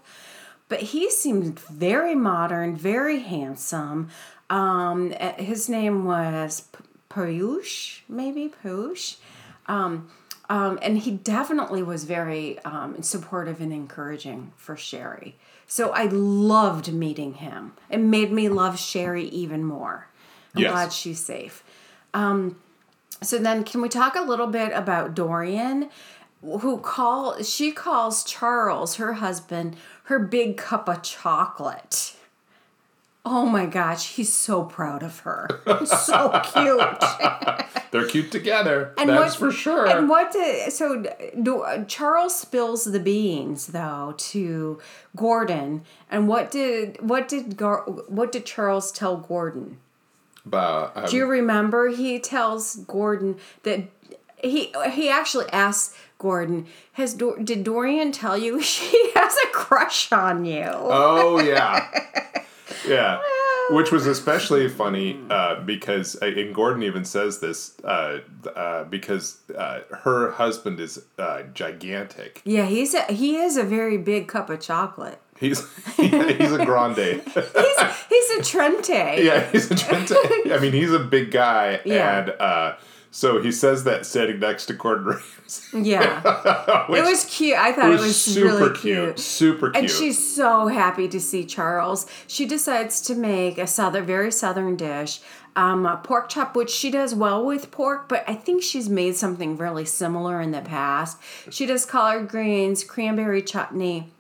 but 0.69 0.81
he 0.81 1.11
seemed 1.11 1.59
very 1.61 2.15
modern 2.15 2.75
very 2.75 3.21
handsome 3.21 4.09
um, 4.53 5.13
eh, 5.17 5.43
his 5.43 5.69
name 5.69 6.05
was 6.05 6.69
Payush 7.11 8.01
maybe 8.09 8.53
Payush 8.63 9.17
um, 9.67 10.09
um, 10.49 10.79
and 10.83 10.99
he 10.99 11.13
definitely 11.13 11.83
was 11.83 12.05
very 12.05 12.59
um, 12.65 13.03
supportive 13.03 13.61
and 13.61 13.73
encouraging 13.73 14.53
for 14.57 14.77
Shari. 14.77 15.37
So 15.67 15.91
I 15.93 16.05
loved 16.07 16.93
meeting 16.93 17.35
him. 17.35 17.73
It 17.89 17.99
made 17.99 18.31
me 18.31 18.51
love 18.51 18.79
Shari 18.79 19.25
even 19.29 19.65
more. 19.65 20.09
I'm 20.55 20.63
Yes. 20.63 20.71
glad 20.71 20.93
she's 20.93 21.21
safe. 21.21 21.65
Um, 22.13 22.57
so 23.23 23.39
then, 23.39 23.65
can 23.65 23.81
we 23.81 23.89
talk 23.89 24.15
a 24.15 24.21
little 24.21 24.49
bit 24.49 24.73
about 24.75 25.15
Dorian, 25.15 25.89
who 26.43 26.79
call 26.79 27.43
she 27.43 27.73
calls 27.73 28.23
Charles, 28.25 28.97
her 28.97 29.15
husband, 29.15 29.77
her 30.05 30.19
big 30.19 30.57
cup 30.59 30.89
of 30.89 31.03
chocolate. 31.03 32.12
Oh 33.25 33.47
my 33.47 33.67
gosh, 33.67 34.15
he's 34.17 34.33
so 34.33 34.65
proud 34.65 35.03
of 35.05 35.21
her. 35.21 35.47
so 35.87 36.41
cute. 36.53 37.05
They're 37.93 38.07
cute 38.07 38.33
together. 38.33 38.95
And 38.99 39.09
that's 39.11 39.39
what- 39.41 39.53
for 39.53 39.57
sure. 39.57 39.87
And 39.87 40.09
what 40.09 40.33
did 40.33 40.73
so 40.73 41.05
do, 41.41 41.65
Charles 41.87 42.35
spills 42.39 42.85
the 42.85 42.99
beans 43.01 43.69
though 43.69 44.15
to 44.17 44.81
Gordon, 45.17 45.83
and 46.11 46.27
what 46.27 46.51
did 46.51 46.97
what 47.01 47.29
did 47.29 47.57
Gar, 47.57 47.83
what 48.09 48.33
did 48.33 48.45
Charles 48.47 48.91
tell 48.91 49.17
Gordon? 49.19 49.79
but, 50.45 50.91
um, 50.97 51.07
Do 51.09 51.17
you 51.17 51.27
remember? 51.27 51.89
He 51.91 52.19
tells 52.19 52.77
Gordon 52.77 53.37
that 53.63 53.83
he 54.43 54.73
he 54.91 55.09
actually 55.09 55.49
asks 55.51 55.95
Gordon, 56.19 56.67
"Has 56.95 57.15
Dor- 57.15 57.39
did 57.39 57.63
Dorian 57.63 58.11
tell 58.11 58.37
you 58.37 58.61
she 58.75 59.13
has 59.15 59.37
a 59.37 59.49
crush 59.53 60.11
on 60.11 60.45
you?" 60.45 60.65
Oh 60.67 61.41
yeah, 61.41 61.87
yeah. 62.89 63.21
Which 63.71 63.93
was 63.93 64.07
especially 64.09 64.69
funny 64.69 65.19
uh, 65.31 65.61
because, 65.61 66.21
uh, 66.21 66.27
and 66.27 66.53
Gordon 66.55 66.83
even 66.83 67.05
says 67.05 67.39
this 67.39 67.79
uh, 67.85 68.19
uh, 68.57 68.85
because 68.85 69.39
uh, 69.57 69.81
her 70.03 70.33
husband 70.33 70.81
is 70.81 71.01
uh, 71.19 71.45
gigantic. 71.55 72.43
Yeah, 72.45 72.67
he's 72.67 72.93
a, 72.93 73.05
he 73.05 73.37
is 73.37 73.57
a 73.57 73.63
very 73.63 73.99
big 73.99 74.27
cup 74.29 74.51
of 74.51 74.61
chocolate. 74.61 75.21
He's 75.39 75.61
he's 75.97 76.53
a 76.53 76.65
grande. 76.67 76.97
He's 76.99 77.81
he's 78.09 78.31
a 78.39 78.43
Trenta. 78.43 79.15
yeah, 79.23 79.49
he's 79.53 79.71
a 79.71 79.75
Trent. 79.77 80.11
I 80.53 80.59
mean, 80.61 80.73
he's 80.73 80.93
a 80.93 80.99
big 80.99 81.31
guy, 81.31 81.81
Yeah. 81.85 82.19
and 82.19 82.31
uh, 82.41 82.77
so 83.15 83.43
he 83.43 83.53
says 83.53 83.85
that 83.85 84.07
sitting 84.07 84.41
next 84.41 84.67
to 84.67 84.73
Gordon 84.73 85.05
Ramsay. 85.05 85.83
Yeah. 85.83 86.87
which 86.89 87.01
It 87.01 87.05
was 87.05 87.27
cute. 87.27 87.59
I 87.59 87.71
thought 87.73 87.93
it 87.93 88.01
was, 88.01 88.19
super 88.21 88.47
really 88.47 88.71
cute, 88.71 89.05
cute. 89.07 89.19
super 89.19 89.71
cute. 89.71 89.77
And 89.85 89.91
she's 89.91 90.35
so 90.35 90.69
happy 90.69 91.07
to 91.09 91.21
see 91.21 91.45
Charles. 91.45 92.07
She 92.27 92.47
decides 92.47 93.03
to 93.03 93.15
make 93.15 93.59
a 93.59 93.67
southern, 93.67 94.07
very 94.07 94.33
southern 94.33 94.77
dish, 94.77 95.21
um, 95.55 95.85
a 95.85 95.99
pork 95.99 96.31
chop, 96.31 96.57
which 96.57 96.71
she 96.71 96.91
does 96.91 97.15
well 97.15 97.45
with 97.45 97.71
pork, 97.71 98.09
but 98.09 98.25
I 98.27 98.35
think 98.35 98.63
she's 98.63 98.89
made 98.89 99.15
something 99.15 99.59
really 99.59 99.85
similar 99.85 100.41
in 100.41 100.51
the 100.53 100.63
past. 100.63 101.19
She 101.51 101.67
does 101.67 101.85
collard 101.85 102.29
greens, 102.29 102.83
cranberry 102.83 103.43
chutney. 103.43 104.11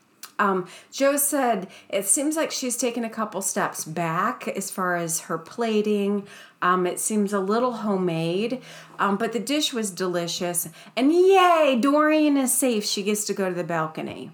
Um, 0.42 0.66
Joe 0.90 1.16
said 1.16 1.68
it 1.88 2.04
seems 2.04 2.36
like 2.36 2.50
she's 2.50 2.76
taken 2.76 3.04
a 3.04 3.10
couple 3.10 3.42
steps 3.42 3.84
back 3.84 4.48
as 4.48 4.72
far 4.72 4.96
as 4.96 5.20
her 5.20 5.38
plating. 5.38 6.26
Um, 6.60 6.84
it 6.84 6.98
seems 6.98 7.32
a 7.32 7.38
little 7.38 7.72
homemade, 7.72 8.60
um, 8.98 9.16
but 9.16 9.32
the 9.32 9.38
dish 9.38 9.72
was 9.72 9.90
delicious. 9.90 10.68
And 10.96 11.12
yay, 11.12 11.78
Dorian 11.80 12.36
is 12.36 12.52
safe. 12.52 12.84
She 12.84 13.02
gets 13.04 13.24
to 13.26 13.34
go 13.34 13.48
to 13.48 13.54
the 13.54 13.64
balcony. 13.64 14.30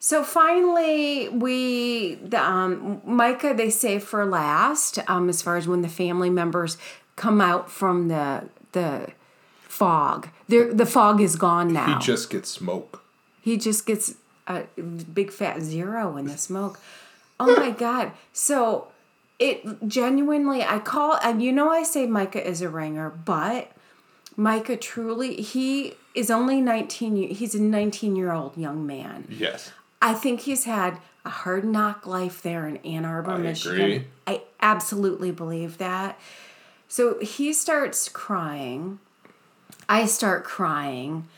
So 0.00 0.24
finally, 0.24 1.28
we 1.28 2.16
the 2.16 2.42
um, 2.42 3.00
Micah 3.04 3.54
they 3.54 3.70
save 3.70 4.02
for 4.02 4.26
last. 4.26 4.98
Um, 5.08 5.28
as 5.28 5.40
far 5.40 5.56
as 5.56 5.68
when 5.68 5.82
the 5.82 5.88
family 5.88 6.30
members 6.30 6.76
come 7.14 7.40
out 7.40 7.70
from 7.70 8.08
the 8.08 8.48
the 8.72 9.12
fog, 9.62 10.28
They're, 10.48 10.74
the 10.74 10.86
fog 10.86 11.20
is 11.20 11.36
gone 11.36 11.72
now. 11.72 11.98
he 11.98 12.04
just 12.04 12.30
gets 12.30 12.50
smoke. 12.50 13.04
He 13.40 13.56
just 13.56 13.86
gets 13.86 14.14
a 14.46 14.62
big 14.82 15.30
fat 15.30 15.60
zero 15.62 16.16
in 16.16 16.26
the 16.26 16.38
smoke. 16.38 16.80
Oh 17.40 17.56
my 17.56 17.70
god! 17.70 18.12
So 18.32 18.88
it 19.38 19.88
genuinely, 19.88 20.62
I 20.62 20.78
call, 20.78 21.18
and 21.22 21.42
you 21.42 21.52
know, 21.52 21.70
I 21.70 21.82
say 21.82 22.06
Micah 22.06 22.46
is 22.46 22.62
a 22.62 22.68
ringer, 22.68 23.10
but 23.10 23.72
Micah 24.36 24.76
truly, 24.76 25.36
he 25.42 25.94
is 26.14 26.30
only 26.30 26.60
nineteen. 26.60 27.16
He's 27.16 27.54
a 27.54 27.62
nineteen-year-old 27.62 28.56
young 28.56 28.86
man. 28.86 29.26
Yes. 29.28 29.72
I 30.00 30.14
think 30.14 30.40
he's 30.40 30.64
had 30.64 30.98
a 31.24 31.30
hard 31.30 31.64
knock 31.64 32.06
life 32.06 32.42
there 32.42 32.66
in 32.66 32.78
Ann 32.78 33.04
Arbor, 33.04 33.32
I 33.32 33.38
Michigan. 33.38 33.80
agree. 33.80 34.06
I 34.26 34.42
absolutely 34.60 35.30
believe 35.30 35.78
that. 35.78 36.18
So 36.88 37.18
he 37.20 37.52
starts 37.52 38.08
crying. 38.08 38.98
I 39.88 40.06
start 40.06 40.44
crying. 40.44 41.28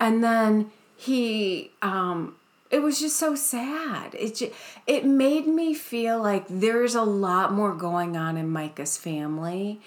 And 0.00 0.22
then 0.22 0.70
he 1.02 1.70
um 1.82 2.36
it 2.70 2.80
was 2.82 2.98
just 2.98 3.16
so 3.16 3.34
sad. 3.34 4.14
It 4.14 4.36
just, 4.36 4.52
it 4.86 5.04
made 5.04 5.46
me 5.46 5.74
feel 5.74 6.18
like 6.18 6.46
there's 6.48 6.94
a 6.94 7.02
lot 7.02 7.52
more 7.52 7.74
going 7.74 8.16
on 8.16 8.38
in 8.38 8.48
Micah's 8.48 8.96
family. 8.96 9.78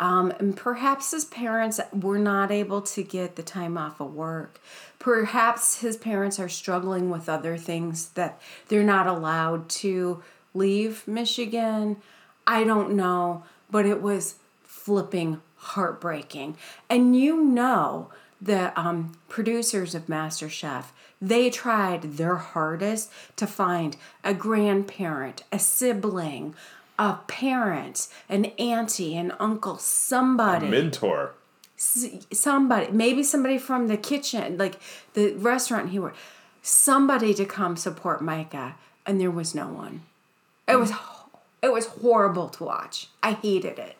Um, 0.00 0.32
and 0.40 0.56
perhaps 0.56 1.12
his 1.12 1.24
parents 1.24 1.78
were 1.92 2.18
not 2.18 2.50
able 2.50 2.82
to 2.82 3.04
get 3.04 3.36
the 3.36 3.44
time 3.44 3.78
off 3.78 4.00
of 4.00 4.12
work. 4.12 4.60
Perhaps 4.98 5.82
his 5.82 5.96
parents 5.96 6.40
are 6.40 6.48
struggling 6.48 7.10
with 7.10 7.28
other 7.28 7.56
things 7.56 8.08
that 8.10 8.40
they're 8.66 8.82
not 8.82 9.06
allowed 9.06 9.68
to 9.68 10.20
leave 10.52 11.06
Michigan. 11.06 11.98
I 12.44 12.64
don't 12.64 12.96
know, 12.96 13.44
but 13.70 13.86
it 13.86 14.02
was 14.02 14.34
flipping 14.64 15.40
heartbreaking. 15.58 16.56
And 16.90 17.16
you 17.16 17.40
know, 17.40 18.10
the 18.42 18.78
um, 18.78 19.12
producers 19.28 19.94
of 19.94 20.06
MasterChef, 20.06 20.86
they 21.20 21.48
tried 21.48 22.02
their 22.16 22.36
hardest 22.36 23.10
to 23.36 23.46
find 23.46 23.96
a 24.24 24.34
grandparent, 24.34 25.44
a 25.52 25.58
sibling, 25.58 26.54
a 26.98 27.14
parent, 27.28 28.08
an 28.28 28.46
auntie, 28.58 29.16
an 29.16 29.32
uncle, 29.38 29.78
somebody 29.78 30.66
A 30.66 30.70
Mentor. 30.70 31.34
somebody, 31.76 32.90
maybe 32.90 33.22
somebody 33.22 33.58
from 33.58 33.86
the 33.86 33.96
kitchen, 33.96 34.58
like 34.58 34.80
the 35.14 35.34
restaurant 35.34 35.90
he 35.90 36.00
worked, 36.00 36.18
somebody 36.62 37.34
to 37.34 37.44
come 37.44 37.76
support 37.76 38.20
Micah, 38.20 38.74
and 39.06 39.20
there 39.20 39.30
was 39.30 39.54
no 39.54 39.68
one. 39.68 40.02
It 40.66 40.76
was 40.76 40.92
it 41.62 41.72
was 41.72 41.86
horrible 41.86 42.48
to 42.50 42.64
watch. 42.64 43.08
I 43.22 43.32
hated 43.32 43.78
it. 43.78 43.96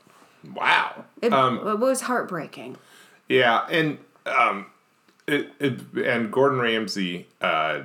Wow. 0.54 1.04
It, 1.20 1.32
it 1.32 1.78
was 1.78 2.02
heartbreaking. 2.02 2.76
Yeah, 3.28 3.66
and 3.70 3.98
um, 4.26 4.66
it, 5.26 5.50
it 5.58 5.80
and 6.04 6.32
Gordon 6.32 6.58
Ramsay, 6.60 7.26
uh, 7.40 7.82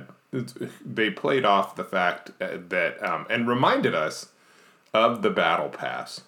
they 0.84 1.10
played 1.10 1.44
off 1.44 1.76
the 1.76 1.84
fact 1.84 2.30
uh, 2.40 2.58
that 2.68 3.02
um, 3.02 3.26
and 3.30 3.48
reminded 3.48 3.94
us 3.94 4.28
of 4.92 5.22
the 5.22 5.30
battle 5.30 5.68
pass. 5.68 6.22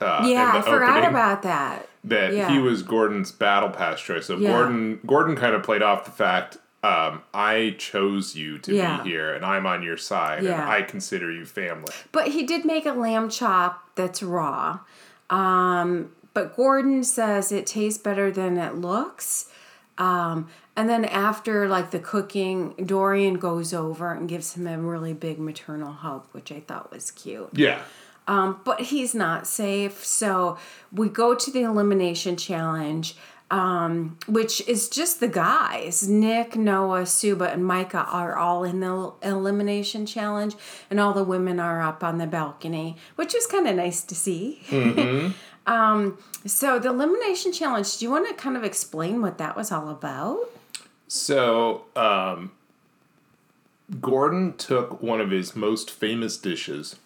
Uh, 0.00 0.24
Yeah, 0.26 0.52
I 0.54 0.62
forgot 0.62 1.04
about 1.08 1.42
that. 1.42 1.88
that. 2.04 2.32
yeah. 2.32 2.52
He 2.52 2.58
was 2.58 2.82
Gordon's 2.82 3.32
battle 3.32 3.70
pass 3.70 4.00
choice. 4.00 4.26
So 4.26 4.36
Yeah. 4.36 4.50
Gordon, 4.52 5.00
Gordon 5.06 5.34
kind 5.36 5.54
of 5.54 5.62
played 5.62 5.82
off 5.82 6.04
the 6.04 6.10
fact. 6.12 6.58
Um, 6.84 7.22
I 7.34 7.74
chose 7.76 8.36
you 8.36 8.58
to 8.58 8.72
Yeah. 8.72 9.02
be 9.02 9.10
here, 9.10 9.34
and 9.34 9.44
I'm 9.44 9.66
on 9.66 9.82
your 9.82 9.96
side, 9.96 10.44
and 10.44 10.62
I 10.62 10.82
consider 10.82 11.32
you 11.32 11.44
family. 11.44 11.92
But 12.12 12.28
he 12.28 12.44
did 12.44 12.64
make 12.64 12.86
a 12.86 12.92
lamb 12.92 13.28
chop 13.28 13.82
that's 13.96 14.22
raw. 14.22 14.78
Um, 15.28 16.12
but 16.38 16.54
Gordon 16.54 17.02
says 17.02 17.50
it 17.50 17.66
tastes 17.66 18.00
better 18.00 18.30
than 18.30 18.58
it 18.58 18.76
looks. 18.76 19.50
Um, 19.98 20.46
and 20.76 20.88
then 20.88 21.04
after 21.04 21.66
like 21.66 21.90
the 21.90 21.98
cooking, 21.98 22.74
Dorian 22.74 23.40
goes 23.40 23.74
over 23.74 24.12
and 24.12 24.28
gives 24.28 24.54
him 24.54 24.68
a 24.68 24.78
really 24.78 25.12
big 25.12 25.40
maternal 25.40 25.90
hug, 25.90 26.28
which 26.30 26.52
I 26.52 26.60
thought 26.60 26.92
was 26.92 27.10
cute. 27.10 27.48
Yeah, 27.54 27.82
Um, 28.28 28.60
but 28.64 28.82
he's 28.82 29.16
not 29.16 29.48
safe. 29.48 30.04
So 30.04 30.58
we 30.92 31.08
go 31.08 31.34
to 31.34 31.50
the 31.50 31.62
elimination 31.62 32.36
challenge, 32.36 33.16
um, 33.50 34.16
which 34.28 34.60
is 34.68 34.88
just 34.88 35.18
the 35.18 35.26
guys. 35.26 36.08
Nick, 36.08 36.54
Noah, 36.54 37.02
Subha, 37.02 37.52
and 37.52 37.64
Micah 37.64 38.06
are 38.08 38.36
all 38.36 38.62
in 38.62 38.78
the 38.78 39.12
elimination 39.22 40.06
challenge, 40.06 40.54
and 40.88 41.00
all 41.00 41.14
the 41.14 41.24
women 41.24 41.58
are 41.58 41.82
up 41.82 42.04
on 42.04 42.18
the 42.18 42.28
balcony, 42.28 42.96
which 43.16 43.34
was 43.34 43.46
kind 43.46 43.66
of 43.66 43.74
nice 43.74 44.04
to 44.04 44.14
see. 44.14 44.62
um, 45.68 46.18
so 46.46 46.78
the 46.78 46.88
elimination 46.88 47.52
challenge, 47.52 47.98
do 47.98 48.04
you 48.04 48.10
want 48.10 48.26
to 48.28 48.34
kind 48.34 48.56
of 48.56 48.64
explain 48.64 49.20
what 49.20 49.38
that 49.38 49.56
was 49.56 49.70
all 49.70 49.90
about? 49.90 50.38
So, 51.08 51.84
um, 51.94 52.52
Gordon 54.00 54.56
took 54.56 55.02
one 55.02 55.20
of 55.20 55.30
his 55.30 55.54
most 55.54 55.90
famous 55.90 56.36
dishes, 56.36 56.96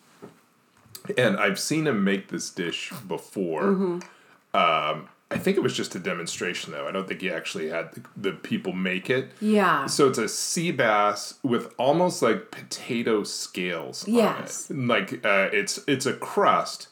and 1.18 1.37
I've 1.37 1.59
seen 1.59 1.87
him 1.87 2.05
make 2.05 2.29
this 2.29 2.51
dish 2.51 2.92
before. 3.07 3.62
Mm-hmm. 3.62 4.57
Um, 4.57 5.09
I 5.31 5.38
think 5.38 5.57
it 5.57 5.61
was 5.61 5.75
just 5.75 5.94
a 5.94 5.98
demonstration, 5.98 6.72
though. 6.72 6.87
I 6.87 6.92
don't 6.92 7.09
think 7.09 7.22
he 7.22 7.31
actually 7.31 7.68
had 7.68 7.92
the, 7.92 8.03
the 8.16 8.33
people 8.33 8.72
make 8.72 9.09
it. 9.09 9.33
Yeah. 9.40 9.87
So 9.87 10.09
it's 10.09 10.18
a 10.18 10.29
sea 10.29 10.72
bass 10.72 11.38
with 11.42 11.72
almost 11.79 12.22
like 12.22 12.51
potato 12.51 13.25
scales. 13.25 14.07
Yes. 14.07 14.70
On 14.70 14.77
it. 14.77 14.87
Like 14.87 15.25
uh, 15.25 15.48
it's 15.53 15.81
it's 15.87 16.07
a 16.07 16.12
crust, 16.12 16.88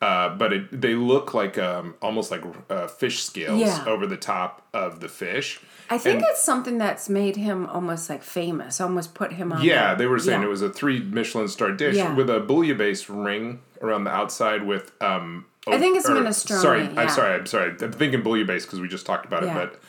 uh, 0.00 0.30
but 0.36 0.52
it, 0.52 0.80
they 0.80 0.94
look 0.94 1.34
like 1.34 1.58
um, 1.58 1.94
almost 2.00 2.30
like 2.30 2.42
uh, 2.70 2.86
fish 2.86 3.22
scales 3.22 3.60
Yeah. 3.60 3.84
over 3.86 4.06
the 4.06 4.16
top 4.16 4.66
of 4.72 5.00
the 5.00 5.08
fish. 5.08 5.60
I 5.90 5.98
think 5.98 6.16
And- 6.20 6.24
it's 6.30 6.42
something 6.42 6.78
that's 6.78 7.08
made 7.08 7.36
him 7.36 7.66
almost 7.66 8.08
like 8.08 8.22
famous, 8.22 8.80
almost 8.80 9.14
put 9.14 9.32
him 9.32 9.52
on. 9.52 9.62
Yeah, 9.62 9.92
the- 9.94 9.98
they 9.98 10.06
were 10.06 10.18
saying 10.18 10.40
yeah. 10.40 10.46
it 10.46 10.50
was 10.50 10.62
a 10.62 10.70
three 10.70 11.00
Michelin 11.00 11.48
star 11.48 11.72
dish 11.72 11.96
Yeah. 11.96 12.14
with 12.14 12.30
a 12.30 12.40
bouillabaisse 12.40 13.06
ring 13.08 13.60
around 13.82 14.04
the 14.04 14.10
outside 14.10 14.64
with. 14.66 14.92
Um, 15.02 15.46
I 15.66 15.78
think 15.78 15.98
it's 15.98 16.08
or- 16.08 16.14
minestrone, 16.14 16.62
Sorry. 16.62 16.82
I'm 16.96 17.08
sorry, 17.10 17.34
I'm 17.34 17.46
sorry. 17.46 17.74
I'm 17.80 17.92
thinking 17.92 18.22
bouillabaisse 18.22 18.62
because 18.62 18.80
we 18.80 18.88
just 18.88 19.04
talked 19.04 19.26
about 19.26 19.42
it, 19.42 19.52
but 19.52 19.80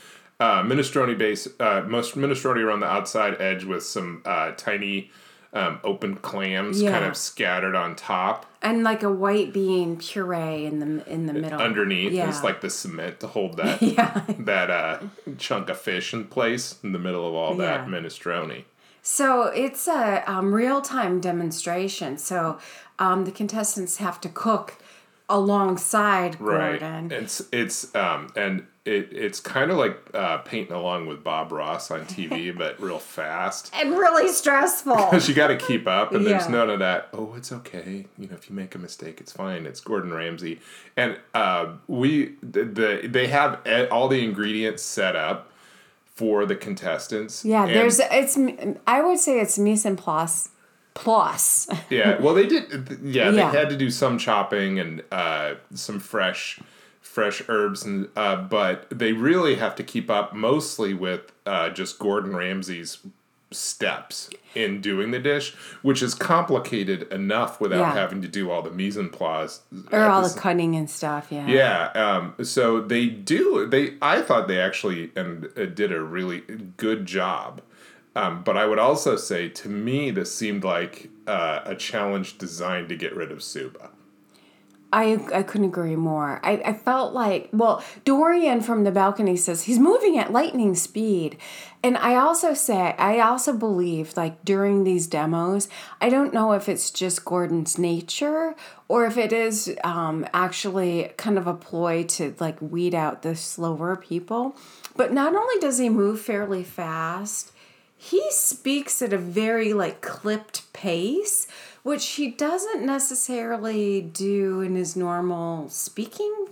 uh, 0.42 0.64
minestrone 0.64 1.16
base, 1.18 1.48
uh, 1.60 1.84
most 1.88 2.16
minestrone 2.18 2.58
around 2.58 2.80
the 2.82 2.88
outside 2.88 3.40
edge 3.40 3.64
with 3.64 3.84
some 3.84 4.24
uh, 4.26 4.52
tiny 4.58 5.12
um, 5.54 5.80
open 5.84 6.16
clams 6.16 6.82
kind 6.82 7.04
of 7.06 7.18
scattered 7.18 7.76
on 7.76 7.96
top. 7.96 8.46
and 8.62 8.84
like 8.84 9.04
a 9.04 9.12
white 9.12 9.52
bean 9.52 9.98
puree 9.98 10.66
in 10.66 10.80
the 10.80 11.12
in 11.12 11.26
the 11.26 11.34
middle. 11.34 11.60
Underneath 11.60 12.14
Yeah. 12.14 12.30
is 12.30 12.44
like 12.44 12.62
the 12.62 12.70
cement 12.70 13.20
to 13.22 13.28
hold 13.28 13.58
that 13.58 13.82
Yeah. 13.82 14.22
that 14.40 14.70
uh, 14.70 15.00
chunk 15.38 15.70
of 15.70 15.78
fish 15.80 16.14
in 16.14 16.26
place 16.26 16.76
in 16.84 16.92
the 16.94 17.00
middle 17.00 17.28
of 17.28 17.34
all 17.34 17.56
that 17.58 17.82
Yeah. 17.82 17.86
minestrone. 17.94 18.64
So 19.02 19.44
it's 19.48 19.88
a 19.88 20.24
um, 20.32 20.54
real 20.54 20.80
time 20.82 21.20
demonstration. 21.20 22.18
So 22.18 22.60
um, 23.00 23.26
the 23.26 23.32
contestants 23.32 23.98
have 23.98 24.22
to 24.22 24.30
cook 24.30 24.76
alongside 25.28 26.40
Right. 26.40 26.80
Gordon. 26.80 27.12
It's 27.12 27.42
it's 27.52 27.94
um 27.96 28.28
and 28.36 28.68
it 28.86 29.10
it's 29.12 29.40
kind 29.40 29.70
of 29.72 29.78
like 29.78 29.98
uh, 30.14 30.40
painting 30.40 30.74
along 30.74 31.06
with 31.08 31.24
Bob 31.24 31.52
Ross 31.52 31.92
on 31.92 32.02
TV, 32.06 32.56
but 32.58 32.80
real 32.82 33.00
fast. 33.00 33.72
And 33.76 33.92
really 33.92 34.28
stressful. 34.32 34.96
Because 35.12 35.28
you 35.30 35.36
got 35.36 35.48
to 35.48 35.58
keep 35.58 35.88
up, 35.88 36.14
and 36.14 36.26
there's 36.26 36.50
none 36.50 36.70
of 36.70 36.80
that. 36.80 37.10
Oh, 37.14 37.34
it's 37.38 37.52
okay. 37.52 38.06
You 38.18 38.28
know, 38.28 38.36
if 38.36 38.50
you 38.50 38.56
make 38.56 38.74
a 38.76 38.80
mistake, 38.80 39.20
it's 39.22 39.32
fine. 39.32 39.66
It's 39.66 39.80
Gordon 39.82 40.14
Ramsay, 40.14 40.60
and 40.98 41.18
uh, 41.34 41.74
we 41.88 42.34
the, 42.42 42.64
the 42.64 43.08
they 43.08 43.28
have 43.28 43.60
all 43.92 44.08
the 44.08 44.24
ingredients 44.24 44.84
set 44.84 45.16
up 45.16 45.52
for 46.16 46.46
the 46.46 46.56
contestants. 46.56 47.44
yeah, 47.46 47.66
there's 47.66 48.00
it's. 48.00 48.38
I 48.88 49.02
would 49.02 49.20
say 49.20 49.40
it's 49.40 49.58
mise 49.60 49.86
en 49.86 49.96
place. 49.96 50.50
Plus, 50.94 51.70
yeah. 51.90 52.20
Well, 52.22 52.34
they 52.34 52.46
did. 52.46 53.00
Yeah, 53.02 53.32
they 53.32 53.38
Yeah. 53.38 53.52
had 53.52 53.70
to 53.70 53.78
do 53.78 53.90
some 53.90 54.18
chopping 54.18 54.78
and 54.78 55.02
uh, 55.10 55.54
some 55.74 56.00
fresh, 56.02 56.60
fresh 57.02 57.42
herbs, 57.50 57.84
and 57.84 58.08
uh, 58.16 58.38
but 58.38 58.88
they 58.90 59.12
really 59.14 59.56
have 59.56 59.76
to 59.76 59.84
keep 59.84 60.10
up 60.10 60.34
mostly 60.34 60.94
with 60.94 61.32
uh, 61.46 61.70
just 61.70 62.00
Gordon 62.00 62.36
Ramsay's 62.36 63.00
steps 63.54 64.30
in 64.56 64.80
doing 64.82 65.12
the 65.12 65.20
dish, 65.20 65.54
which 65.82 66.02
is 66.02 66.14
complicated 66.16 67.04
enough 67.12 67.60
without 67.60 67.80
Yeah. 67.80 67.94
having 67.94 68.22
to 68.22 68.28
do 68.28 68.50
all 68.50 68.62
the 68.62 68.72
mise 68.72 68.98
en 68.98 69.10
place 69.10 69.60
or 69.92 70.04
all 70.06 70.22
the 70.22 70.30
the 70.30 70.40
cutting 70.40 70.76
and 70.76 70.90
stuff. 70.90 71.28
Yeah. 71.30 71.48
yeah. 71.48 71.88
Um, 71.94 72.36
so 72.46 72.80
they 72.82 73.08
do. 73.08 73.66
They. 73.68 73.96
I 74.02 74.22
thought 74.22 74.48
they 74.48 74.60
actually 74.60 75.12
and 75.16 75.50
uh, 75.58 75.66
did 75.66 75.92
a 75.92 76.02
really 76.02 76.42
good 76.78 77.06
job. 77.06 77.62
Um, 78.14 78.44
but 78.44 78.58
I 78.58 78.66
would 78.66 78.80
also 78.80 79.16
say, 79.16 79.48
to 79.48 79.70
me, 79.70 80.12
this 80.12 80.36
seemed 80.36 80.66
like 80.66 81.10
uh, 81.28 81.62
a 81.64 81.76
challenge 81.76 82.38
designed 82.38 82.90
to 82.90 82.98
get 82.98 83.16
rid 83.16 83.32
of 83.32 83.38
Subha. 83.40 83.91
I, 84.94 85.26
I 85.34 85.44
couldn't 85.44 85.68
agree 85.68 85.96
more. 85.96 86.42
I, 86.44 86.62
I 86.66 86.74
felt 86.74 87.14
like, 87.14 87.50
well, 87.54 87.84
Dorian 88.04 88.62
from 88.62 88.84
the 88.84 88.92
balcony 88.92 89.38
says 89.38 89.64
he's 89.64 89.80
moving 89.80 90.18
at 90.18 90.34
lightning 90.34 90.76
speed. 90.76 91.38
And 91.82 91.98
I 91.98 92.16
also 92.16 92.54
say, 92.54 92.94
I 92.98 93.20
also 93.20 93.54
believe, 93.54 94.18
like 94.18 94.44
during 94.44 94.84
these 94.84 95.08
demos, 95.08 95.70
I 96.02 96.10
don't 96.10 96.34
know 96.34 96.52
if 96.52 96.68
it's 96.68 96.92
just 96.92 97.24
Gordon's 97.24 97.78
nature 97.78 98.54
or 98.88 99.06
if 99.06 99.18
it 99.18 99.32
is 99.32 99.76
um, 99.84 100.28
actually 100.34 101.12
kind 101.16 101.38
of 101.38 101.48
a 101.48 101.54
ploy 101.54 102.04
to 102.04 102.36
like 102.40 102.62
weed 102.62 102.94
out 102.94 103.22
the 103.22 103.36
slower 103.36 103.96
people. 103.96 104.58
But 104.98 105.14
not 105.14 105.34
only 105.34 105.60
does 105.60 105.78
he 105.78 105.90
move 105.90 106.20
fairly 106.20 106.64
fast, 106.64 107.54
he 107.96 108.30
speaks 108.32 109.02
at 109.02 109.14
a 109.14 109.18
very 109.18 109.74
like 109.74 110.02
clipped 110.02 110.72
pace 110.74 111.48
which 111.84 112.06
he 112.10 112.30
doesn't 112.30 112.86
necessarily 112.86 114.02
do 114.02 114.62
in 114.62 114.76
his 114.76 114.96
normal 114.96 115.70
speaking 115.70 116.48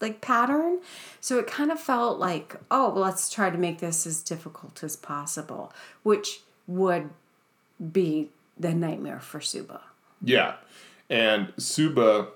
like 0.00 0.20
pattern. 0.20 0.78
So 1.20 1.38
it 1.38 1.46
kind 1.46 1.70
of 1.72 1.80
felt 1.80 2.18
like 2.18 2.56
oh 2.70 2.90
well, 2.90 3.02
let's 3.04 3.30
try 3.30 3.50
to 3.50 3.58
make 3.58 3.78
this 3.78 4.06
as 4.06 4.22
difficult 4.22 4.82
as 4.84 4.96
possible 4.96 5.72
which 6.02 6.40
would 6.66 7.10
be 7.92 8.28
the 8.58 8.74
nightmare 8.74 9.20
for 9.20 9.38
Subha. 9.40 9.80
Yeah, 10.22 10.54
and 11.10 11.54
Subha 11.56 12.28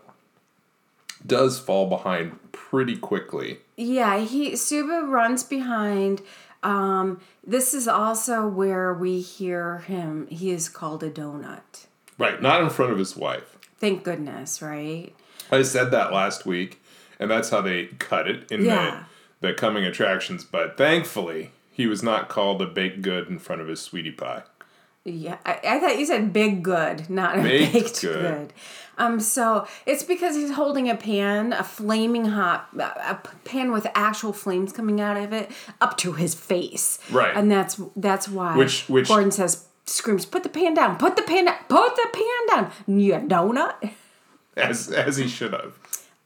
does 1.26 1.58
fall 1.58 1.88
behind 1.88 2.38
pretty 2.52 2.96
quickly. 2.96 3.58
yeah 3.76 4.18
he 4.20 4.52
Subha 4.52 5.08
runs 5.08 5.42
behind 5.44 6.22
um, 6.62 7.20
this 7.46 7.72
is 7.74 7.88
also 7.88 8.46
where 8.46 8.92
we 8.94 9.20
hear 9.20 9.78
him 9.78 10.26
he 10.28 10.50
is 10.50 10.68
called 10.68 11.02
a 11.02 11.10
donut 11.10 11.86
Right, 12.20 12.40
not 12.40 12.60
in 12.62 12.70
front 12.70 12.92
of 12.92 12.98
his 12.98 13.16
wife. 13.16 13.56
thank 13.78 14.04
goodness 14.04 14.60
right 14.62 15.12
I 15.50 15.62
said 15.62 15.90
that 15.90 16.12
last 16.12 16.46
week, 16.46 16.80
and 17.18 17.28
that's 17.30 17.50
how 17.50 17.60
they 17.60 17.86
cut 17.98 18.28
it 18.28 18.50
in 18.52 18.64
Yeah. 18.64 19.04
the 19.40 19.48
the 19.48 19.54
coming 19.54 19.84
attractions. 19.84 20.44
But 20.44 20.76
thankfully, 20.76 21.50
he 21.72 21.86
was 21.86 22.02
not 22.02 22.28
called 22.28 22.60
a 22.62 22.66
baked 22.66 23.00
good 23.02 23.26
in 23.28 23.38
front 23.38 23.60
of 23.62 23.66
his 23.68 23.80
sweetie 23.80 24.12
pie. 24.12 24.42
Yeah, 25.04 25.38
I, 25.46 25.58
I 25.66 25.80
thought 25.80 25.98
you 25.98 26.04
said 26.04 26.30
big 26.32 26.62
good, 26.62 27.08
not 27.08 27.38
a 27.38 27.42
Baked 27.42 27.72
baked, 27.72 28.00
good. 28.02 28.20
good. 28.20 28.52
Um, 28.98 29.18
so 29.18 29.66
it's 29.86 30.02
because 30.04 30.36
he's 30.36 30.52
holding 30.52 30.90
a 30.90 30.94
pan, 30.94 31.54
a 31.54 31.64
flaming 31.64 32.26
hot 32.26 32.68
a 32.78 33.14
pan 33.44 33.72
with 33.72 33.86
actual 33.94 34.34
flames 34.34 34.72
coming 34.74 35.00
out 35.00 35.16
of 35.16 35.32
it, 35.32 35.50
up 35.80 35.96
to 35.98 36.12
his 36.12 36.34
face. 36.34 36.98
Right. 37.10 37.34
and 37.34 37.50
that's 37.50 37.80
that's 37.96 38.28
why 38.28 38.54
Which- 38.56 38.84
which- 38.90 39.08
Gordon 39.08 39.30
says 39.30 39.66
screams, 39.90 40.26
"Put 40.26 40.42
the 40.42 40.48
pan 40.48 40.74
down! 40.74 40.96
Put 40.96 41.16
the 41.16 41.22
pan 41.22 41.46
down! 41.46 41.56
Put 41.68 41.96
the 41.96 42.08
pan 42.12 42.46
down! 42.48 42.72
You 42.86 43.14
donut!" 43.14 43.92
as 44.56 44.90
as 44.90 45.16
he 45.16 45.28
should 45.28 45.52
have. 45.52 45.74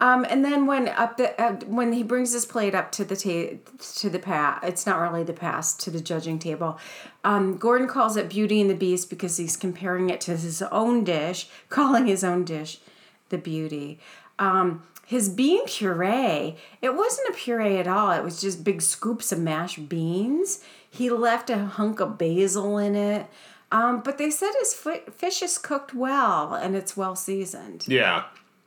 Um, 0.01 0.27
and 0.29 0.45
then 0.45 0.67
when 0.67 0.89
up 0.89 1.17
the 1.17 1.41
uh, 1.41 1.55
when 1.67 1.93
he 1.93 2.03
brings 2.03 2.33
his 2.33 2.45
plate 2.45 2.75
up 2.75 2.91
to 2.93 3.05
the 3.05 3.17
ta- 3.17 3.57
to 4.01 4.11
the 4.11 4.19
pass, 4.19 4.61
it's 4.65 4.87
not 4.87 5.01
really 5.01 5.23
the 5.23 5.33
pass 5.33 5.75
to 5.77 5.91
the 5.91 6.01
judging 6.01 6.39
table. 6.39 6.79
Um, 7.23 7.57
Gordon 7.57 7.89
calls 7.89 8.17
it 8.17 8.29
Beauty 8.29 8.61
and 8.61 8.69
the 8.69 8.75
Beast 8.75 9.09
because 9.09 9.37
he's 9.37 9.57
comparing 9.57 10.11
it 10.11 10.21
to 10.23 10.37
his 10.37 10.61
own 10.63 11.05
dish, 11.05 11.49
calling 11.69 12.07
his 12.07 12.25
own 12.25 12.45
dish 12.45 12.81
the 13.29 13.39
Beauty. 13.39 13.99
Um, 14.39 14.83
his 15.07 15.29
bean 15.29 15.67
puree, 15.67 16.57
it 16.83 16.95
wasn't 16.95 17.29
a 17.29 17.33
puree 17.33 17.79
at 17.79 17.87
all. 17.87 18.11
It 18.11 18.25
was 18.25 18.41
just 18.41 18.65
big 18.65 18.83
scoops 18.83 19.33
of 19.33 19.39
mashed 19.39 19.89
beans. 19.89 20.65
He 20.91 21.11
left 21.11 21.51
a 21.51 21.59
hunk 21.59 22.01
of 22.01 22.19
basil 22.19 22.79
in 22.79 22.95
it. 22.95 23.27
Um, 23.75 24.03
but 24.03 24.19
they 24.19 24.31
said 24.31 24.53
his 24.61 24.73
fi- 24.73 25.03
fish 25.17 25.43
is 25.43 25.59
cooked 25.59 25.93
well 25.95 26.55
and 26.55 26.77
it's 26.77 26.97
well 26.97 27.17
seasoned. 27.17 27.89
Yeah, 27.89 28.23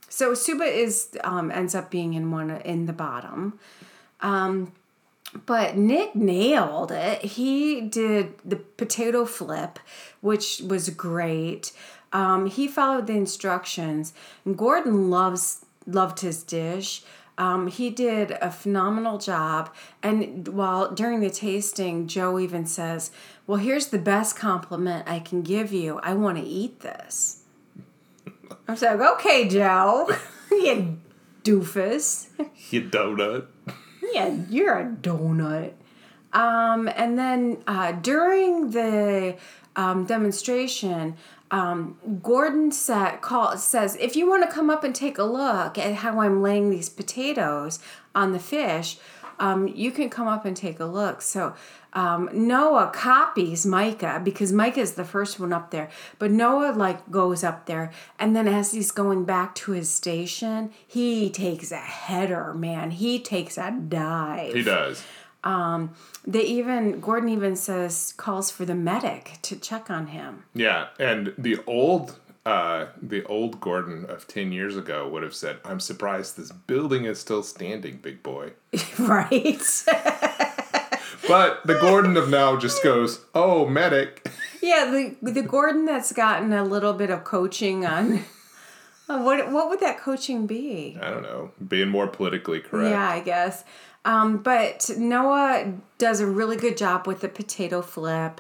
So 0.10 0.34
Subha 0.34 0.70
is 0.70 1.18
um, 1.24 1.50
ends 1.50 1.74
up 1.74 1.90
being 1.90 2.14
in 2.14 2.30
one 2.30 2.50
in 2.50 2.88
the 2.88 2.94
bottom. 2.94 3.58
Um, 4.20 4.74
but 5.46 5.78
Nick 5.78 6.14
nailed 6.14 6.92
it. 6.92 7.22
He 7.22 7.80
did 7.80 8.34
the 8.44 8.58
potato 8.58 9.24
flip, 9.26 9.80
which 10.20 10.62
was 10.68 10.90
great. 10.90 11.72
Um, 12.12 12.48
he 12.48 12.68
followed 12.68 13.08
the 13.08 13.14
instructions. 13.14 14.14
And 14.44 14.58
Gordon 14.58 15.10
loves 15.10 15.66
loved 15.86 16.20
his 16.20 16.44
dish. 16.44 17.02
Um, 17.38 17.68
he 17.68 17.90
did 17.90 18.32
a 18.42 18.52
phenomenal 18.52 19.18
job. 19.18 19.74
And 20.02 20.48
while 20.48 20.92
during 20.92 21.20
the 21.20 21.30
tasting, 21.30 22.08
Joe 22.08 22.40
even 22.40 22.66
says, 22.66 23.12
"Well, 23.46 23.60
here's 23.60 23.88
the 23.88 24.00
best 24.00 24.36
compliment 24.36 25.08
I 25.08 25.20
can 25.20 25.42
give 25.42 25.72
you. 25.72 26.00
I 26.04 26.14
want 26.14 26.38
to 26.38 26.44
eat 26.44 26.80
this." 26.82 27.44
I 28.68 28.72
was 28.72 28.82
like, 28.82 29.00
"Okay, 29.00 29.48
Joe, 29.48 30.10
you 30.52 31.00
doofus." 31.44 32.28
you 32.72 32.82
donut. 32.84 33.48
Yeah, 34.14 34.36
you're 34.50 34.80
a 34.80 34.86
donut. 34.86 35.74
Um, 36.34 36.90
and 36.96 37.18
then 37.18 37.58
uh, 37.68 37.94
during 37.94 38.72
the 38.72 39.38
um, 39.76 40.06
demonstration, 40.06 41.16
um, 41.52 41.98
Gordon 42.22 42.72
call, 43.22 43.58
says, 43.58 43.96
if 44.00 44.16
you 44.16 44.28
want 44.28 44.44
to 44.44 44.52
come 44.52 44.70
up 44.70 44.84
and 44.84 44.94
take 44.94 45.18
a 45.18 45.24
look 45.24 45.78
at 45.78 45.96
how 45.96 46.20
I'm 46.22 46.42
laying 46.42 46.70
these 46.70 46.90
potatoes 46.90 47.80
on 48.14 48.34
the 48.34 48.40
fish, 48.40 48.98
um, 49.40 49.68
you 49.68 49.92
can 49.92 50.10
come 50.10 50.28
up 50.28 50.46
and 50.46 50.58
take 50.58 50.80
a 50.80 50.86
look. 50.86 51.22
So 51.22 51.54
um, 51.94 52.30
Noah 52.34 52.92
copies 52.94 53.66
Micah 53.66 54.22
because 54.24 54.52
Micah 54.52 54.82
is 54.82 54.94
the 54.94 55.06
first 55.06 55.40
one 55.40 55.54
up 55.54 55.72
there. 55.72 55.90
But 56.20 56.32
Noah 56.32 56.74
like 56.74 57.10
goes 57.12 57.44
up 57.44 57.66
there, 57.66 57.92
and 58.20 58.36
then 58.36 58.48
as 58.48 58.72
he's 58.72 58.92
going 58.92 59.26
back 59.26 59.56
to 59.56 59.72
his 59.72 59.90
station, 59.90 60.72
he 60.86 61.30
takes 61.30 61.72
a 61.72 61.78
header. 61.78 62.54
Man, 62.54 62.92
he 62.92 63.20
takes 63.20 63.58
a 63.58 63.72
dive. 63.72 64.54
He 64.54 64.64
does. 64.64 65.04
Um, 65.44 65.92
they 66.26 66.44
even 66.44 67.00
Gordon 67.00 67.30
even 67.30 67.56
says 67.56 68.14
calls 68.18 68.52
for 68.52 68.66
the 68.66 68.76
medic 68.76 69.40
to 69.44 69.56
check 69.56 69.90
on 69.90 70.08
him. 70.08 70.44
Yeah, 70.54 70.88
and 71.00 71.34
the 71.38 71.60
old 71.68 72.20
uh, 72.46 72.88
the 73.02 73.24
old 73.26 73.60
Gordon 73.60 74.06
of 74.06 74.28
ten 74.28 74.52
years 74.52 74.76
ago 74.76 75.08
would 75.08 75.24
have 75.24 75.36
said, 75.36 75.58
"I'm 75.64 75.80
surprised 75.80 76.38
this 76.38 76.52
building 76.52 77.06
is 77.06 77.20
still 77.20 77.44
standing, 77.44 77.98
big 77.98 78.24
boy." 78.24 78.54
right? 79.00 79.86
But 81.28 81.68
the 81.68 81.76
Gordon 81.76 82.16
of 82.16 82.30
now 82.30 82.56
just 82.56 82.82
goes, 82.84 83.26
"Oh, 83.36 83.66
medic." 83.66 84.30
yeah, 84.62 84.90
the 84.90 85.32
the 85.32 85.42
Gordon 85.42 85.86
that's 85.86 86.14
gotten 86.14 86.54
a 86.54 86.64
little 86.64 86.94
bit 86.94 87.10
of 87.10 87.24
coaching 87.24 87.86
on 87.86 88.24
what 89.08 89.52
what 89.52 89.70
would 89.70 89.80
that 89.82 90.00
coaching 90.00 90.48
be? 90.48 90.98
I 91.02 91.10
don't 91.10 91.24
know, 91.24 91.52
being 91.68 91.90
more 91.90 92.08
politically 92.08 92.62
correct. 92.62 92.92
Yeah, 92.92 93.10
I 93.10 93.20
guess. 93.20 93.64
Um, 94.06 94.38
but 94.38 94.90
Noah 94.98 95.74
does 95.98 96.20
a 96.20 96.28
really 96.28 96.56
good 96.56 96.78
job 96.78 97.08
with 97.08 97.22
the 97.22 97.28
potato 97.30 97.82
flip. 97.82 98.40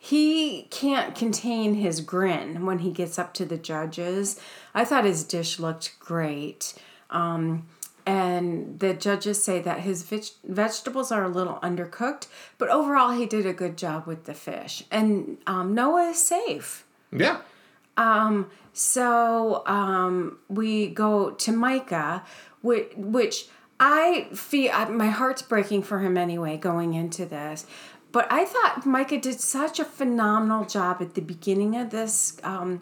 he 0.00 0.62
can't 0.70 1.14
contain 1.16 1.74
his 1.74 2.00
grin 2.00 2.64
when 2.64 2.78
he 2.78 2.92
gets 2.92 3.18
up 3.18 3.34
to 3.34 3.44
the 3.44 3.58
judges. 3.58 4.40
I 4.72 4.84
thought 4.84 5.04
his 5.04 5.24
dish 5.24 5.58
looked 5.58 5.98
great. 5.98 6.74
Um, 7.10 7.66
and 8.06 8.78
the 8.78 8.94
judges 8.94 9.42
say 9.42 9.60
that 9.60 9.80
his 9.80 10.04
veg- 10.04 10.38
vegetables 10.44 11.10
are 11.10 11.24
a 11.24 11.28
little 11.28 11.58
undercooked, 11.62 12.28
but 12.56 12.70
overall 12.70 13.10
he 13.10 13.26
did 13.26 13.44
a 13.44 13.52
good 13.52 13.76
job 13.76 14.06
with 14.06 14.24
the 14.24 14.34
fish. 14.34 14.84
And 14.90 15.38
um, 15.46 15.74
Noah 15.74 16.10
is 16.10 16.22
safe. 16.24 16.86
Yeah. 17.12 17.40
Um, 17.96 18.50
so 18.72 19.66
um, 19.66 20.38
we 20.48 20.86
go 20.86 21.32
to 21.32 21.52
Micah, 21.52 22.22
which, 22.62 22.92
which 22.96 23.48
I 23.80 24.28
feel 24.34 24.72
my 24.90 25.08
heart's 25.08 25.42
breaking 25.42 25.82
for 25.82 26.00
him 26.00 26.16
anyway 26.16 26.56
going 26.56 26.94
into 26.94 27.26
this. 27.26 27.66
But 28.10 28.26
I 28.30 28.44
thought 28.44 28.86
Micah 28.86 29.20
did 29.20 29.40
such 29.40 29.78
a 29.78 29.84
phenomenal 29.84 30.64
job 30.64 30.98
at 31.00 31.14
the 31.14 31.20
beginning 31.20 31.76
of 31.76 31.90
this 31.90 32.38
um, 32.42 32.80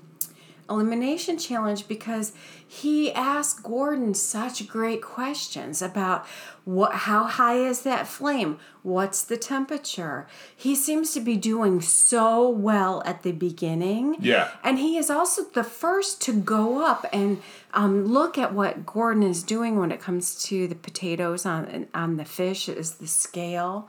elimination 0.68 1.38
challenge 1.38 1.88
because 1.88 2.32
he 2.66 3.12
asked 3.12 3.62
Gordon 3.62 4.14
such 4.14 4.66
great 4.66 5.02
questions 5.02 5.80
about 5.80 6.26
what 6.64 6.92
how 6.92 7.24
high 7.24 7.58
is 7.58 7.82
that 7.82 8.08
flame? 8.08 8.58
What's 8.82 9.22
the 9.22 9.36
temperature? 9.36 10.26
He 10.54 10.74
seems 10.74 11.12
to 11.14 11.20
be 11.20 11.36
doing 11.36 11.80
so 11.80 12.48
well 12.48 13.02
at 13.06 13.22
the 13.22 13.32
beginning. 13.32 14.16
Yeah. 14.20 14.50
And 14.64 14.78
he 14.78 14.96
is 14.96 15.08
also 15.10 15.44
the 15.44 15.64
first 15.64 16.20
to 16.22 16.32
go 16.32 16.84
up 16.84 17.06
and 17.12 17.40
um, 17.72 18.06
look 18.06 18.36
at 18.36 18.52
what 18.52 18.84
Gordon 18.84 19.22
is 19.22 19.42
doing 19.42 19.78
when 19.78 19.92
it 19.92 20.00
comes 20.00 20.42
to 20.44 20.66
the 20.66 20.74
potatoes 20.74 21.46
on 21.46 21.86
on 21.94 22.16
the 22.16 22.24
fish 22.24 22.68
is 22.68 22.94
the 22.94 23.06
scale. 23.06 23.88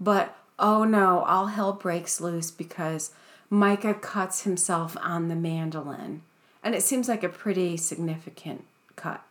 But 0.00 0.36
oh 0.58 0.84
no, 0.84 1.20
all 1.20 1.46
hell 1.46 1.72
breaks 1.72 2.20
loose 2.20 2.50
because 2.50 3.12
Micah 3.50 3.94
cuts 3.94 4.42
himself 4.42 4.96
on 5.00 5.28
the 5.28 5.36
mandolin. 5.36 6.22
And 6.62 6.74
it 6.74 6.82
seems 6.82 7.08
like 7.08 7.22
a 7.22 7.28
pretty 7.28 7.76
significant 7.76 8.64
cut. 8.96 9.22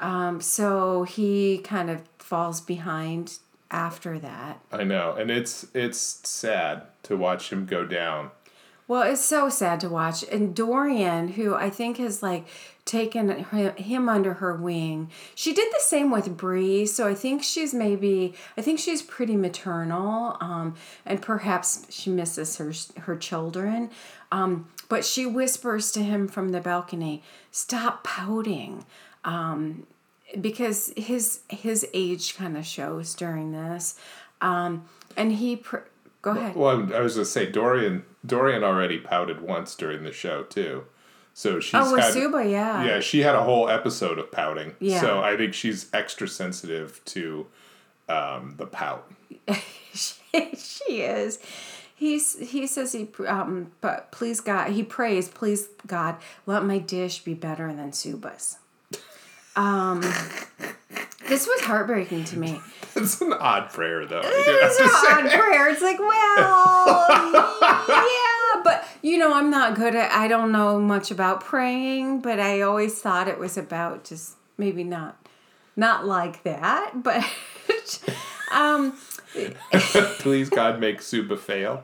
Um, 0.00 0.40
so 0.40 1.04
he 1.04 1.58
kind 1.58 1.90
of 1.90 2.02
falls 2.18 2.60
behind 2.60 3.38
after 3.70 4.18
that. 4.18 4.60
I 4.72 4.84
know, 4.84 5.14
and 5.14 5.30
it's 5.30 5.66
it's 5.74 5.98
sad 5.98 6.82
to 7.04 7.16
watch 7.16 7.50
him 7.50 7.66
go 7.66 7.84
down. 7.84 8.30
Well, 8.88 9.02
it's 9.02 9.24
so 9.24 9.48
sad 9.48 9.80
to 9.80 9.88
watch. 9.88 10.22
And 10.30 10.54
Dorian, 10.54 11.28
who 11.28 11.54
I 11.54 11.70
think 11.70 11.96
has 11.96 12.22
like 12.22 12.46
taken 12.84 13.44
him 13.74 14.08
under 14.08 14.34
her 14.34 14.54
wing, 14.54 15.10
she 15.34 15.52
did 15.52 15.72
the 15.72 15.80
same 15.80 16.10
with 16.10 16.36
Bree. 16.36 16.86
So 16.86 17.08
I 17.08 17.14
think 17.14 17.42
she's 17.42 17.74
maybe, 17.74 18.34
I 18.56 18.62
think 18.62 18.78
she's 18.78 19.02
pretty 19.02 19.36
maternal, 19.36 20.36
um, 20.40 20.76
and 21.04 21.20
perhaps 21.20 21.86
she 21.90 22.10
misses 22.10 22.56
her 22.58 22.72
her 23.02 23.16
children. 23.16 23.90
Um, 24.30 24.68
but 24.88 25.04
she 25.04 25.26
whispers 25.26 25.90
to 25.92 26.00
him 26.00 26.28
from 26.28 26.50
the 26.50 26.60
balcony, 26.60 27.22
"Stop 27.50 28.04
pouting." 28.04 28.84
Um, 29.24 29.86
because 30.40 30.92
his 30.96 31.40
his 31.48 31.86
age 31.92 32.36
kind 32.36 32.56
of 32.56 32.64
shows 32.66 33.14
during 33.14 33.52
this, 33.52 33.96
um, 34.40 34.84
and 35.16 35.32
he 35.32 35.56
pr- 35.56 35.78
go 36.26 36.38
ahead. 36.38 36.56
Well, 36.56 36.92
I 36.92 37.00
was 37.00 37.14
gonna 37.14 37.24
say 37.24 37.50
Dorian. 37.50 38.04
Dorian 38.24 38.64
already 38.64 38.98
pouted 38.98 39.40
once 39.40 39.74
during 39.76 40.02
the 40.02 40.12
show 40.12 40.42
too, 40.42 40.84
so 41.32 41.60
she's 41.60 41.74
oh, 41.74 41.92
with 41.92 42.02
had, 42.02 42.14
Subha, 42.14 42.50
yeah, 42.50 42.84
yeah, 42.84 43.00
she 43.00 43.20
had 43.20 43.36
a 43.36 43.44
whole 43.44 43.68
episode 43.68 44.18
of 44.18 44.32
pouting. 44.32 44.74
Yeah. 44.80 45.00
So 45.00 45.20
I 45.20 45.36
think 45.36 45.54
she's 45.54 45.88
extra 45.92 46.26
sensitive 46.26 47.00
to 47.06 47.46
um, 48.08 48.54
the 48.56 48.66
pout. 48.66 49.10
she, 49.94 50.56
she 50.56 51.00
is. 51.02 51.38
He's, 51.94 52.38
he 52.50 52.66
says 52.66 52.92
he 52.92 53.08
um 53.26 53.72
but 53.80 54.12
please 54.12 54.40
God 54.40 54.72
he 54.72 54.82
prays 54.82 55.28
please 55.28 55.68
God 55.86 56.16
let 56.44 56.62
my 56.62 56.76
dish 56.76 57.20
be 57.20 57.32
better 57.32 57.72
than 57.72 57.92
Subha's. 57.92 58.58
Um, 59.54 60.02
this 61.28 61.46
was 61.46 61.60
heartbreaking 61.62 62.24
to 62.24 62.38
me. 62.38 62.60
It's 62.98 63.20
an 63.20 63.34
odd 63.34 63.68
prayer, 63.74 64.06
though. 64.06 64.22
It's 64.24 64.80
an 64.80 64.88
odd 64.88 65.30
prayer. 65.30 65.68
It's 65.68 65.82
like, 65.82 65.98
well, 65.98 67.06
yeah, 67.60 68.62
but 68.64 68.88
you 69.02 69.18
know, 69.18 69.34
I'm 69.34 69.50
not 69.50 69.74
good 69.74 69.94
at. 69.94 70.10
I 70.12 70.28
don't 70.28 70.50
know 70.50 70.80
much 70.80 71.10
about 71.10 71.42
praying, 71.42 72.22
but 72.22 72.40
I 72.40 72.62
always 72.62 72.98
thought 72.98 73.28
it 73.28 73.38
was 73.38 73.58
about 73.58 74.04
just 74.04 74.36
maybe 74.56 74.82
not, 74.82 75.28
not 75.76 76.06
like 76.06 76.42
that, 76.44 77.02
but. 77.02 77.22
um 78.54 78.96
Please 80.18 80.48
God 80.48 80.80
make 80.80 81.00
Subha 81.00 81.38
fail. 81.38 81.82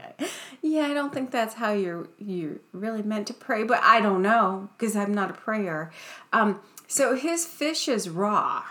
Yeah, 0.63 0.87
I 0.87 0.95
don't 0.95 1.13
think 1.13 1.31
that's 1.31 1.55
how 1.55 1.73
you're 1.73 2.09
you 2.19 2.61
really 2.73 3.03
meant 3.03 3.27
to 3.27 3.35
pray, 3.35 3.65
but 3.65 3.81
I 3.83 4.01
don't 4.01 4.23
know 4.23 4.71
because 4.79 4.97
I'm 4.97 5.13
not 5.13 5.31
a 5.31 5.35
prayer. 5.35 5.91
Um, 6.33 6.61
so 6.87 7.15
his 7.15 7.45
fish 7.45 7.89
is 7.89 8.09
raw. 8.09 8.63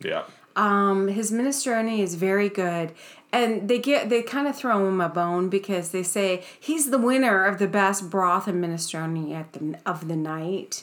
Yeah. 0.00 0.24
Um, 0.56 1.08
his 1.08 1.30
minestrone 1.30 1.98
is 2.00 2.16
very 2.16 2.48
good, 2.48 2.92
and 3.32 3.68
they 3.68 3.78
get 3.78 4.08
they 4.08 4.22
kind 4.22 4.48
of 4.48 4.56
throw 4.56 4.86
him 4.86 5.00
a 5.00 5.08
bone 5.08 5.48
because 5.48 5.90
they 5.90 6.02
say 6.02 6.42
he's 6.58 6.90
the 6.90 6.98
winner 6.98 7.44
of 7.44 7.58
the 7.58 7.68
best 7.68 8.10
broth 8.10 8.48
and 8.48 8.62
minestrone 8.62 9.32
at 9.32 9.52
the 9.52 9.78
of 9.86 10.08
the 10.08 10.16
night. 10.16 10.82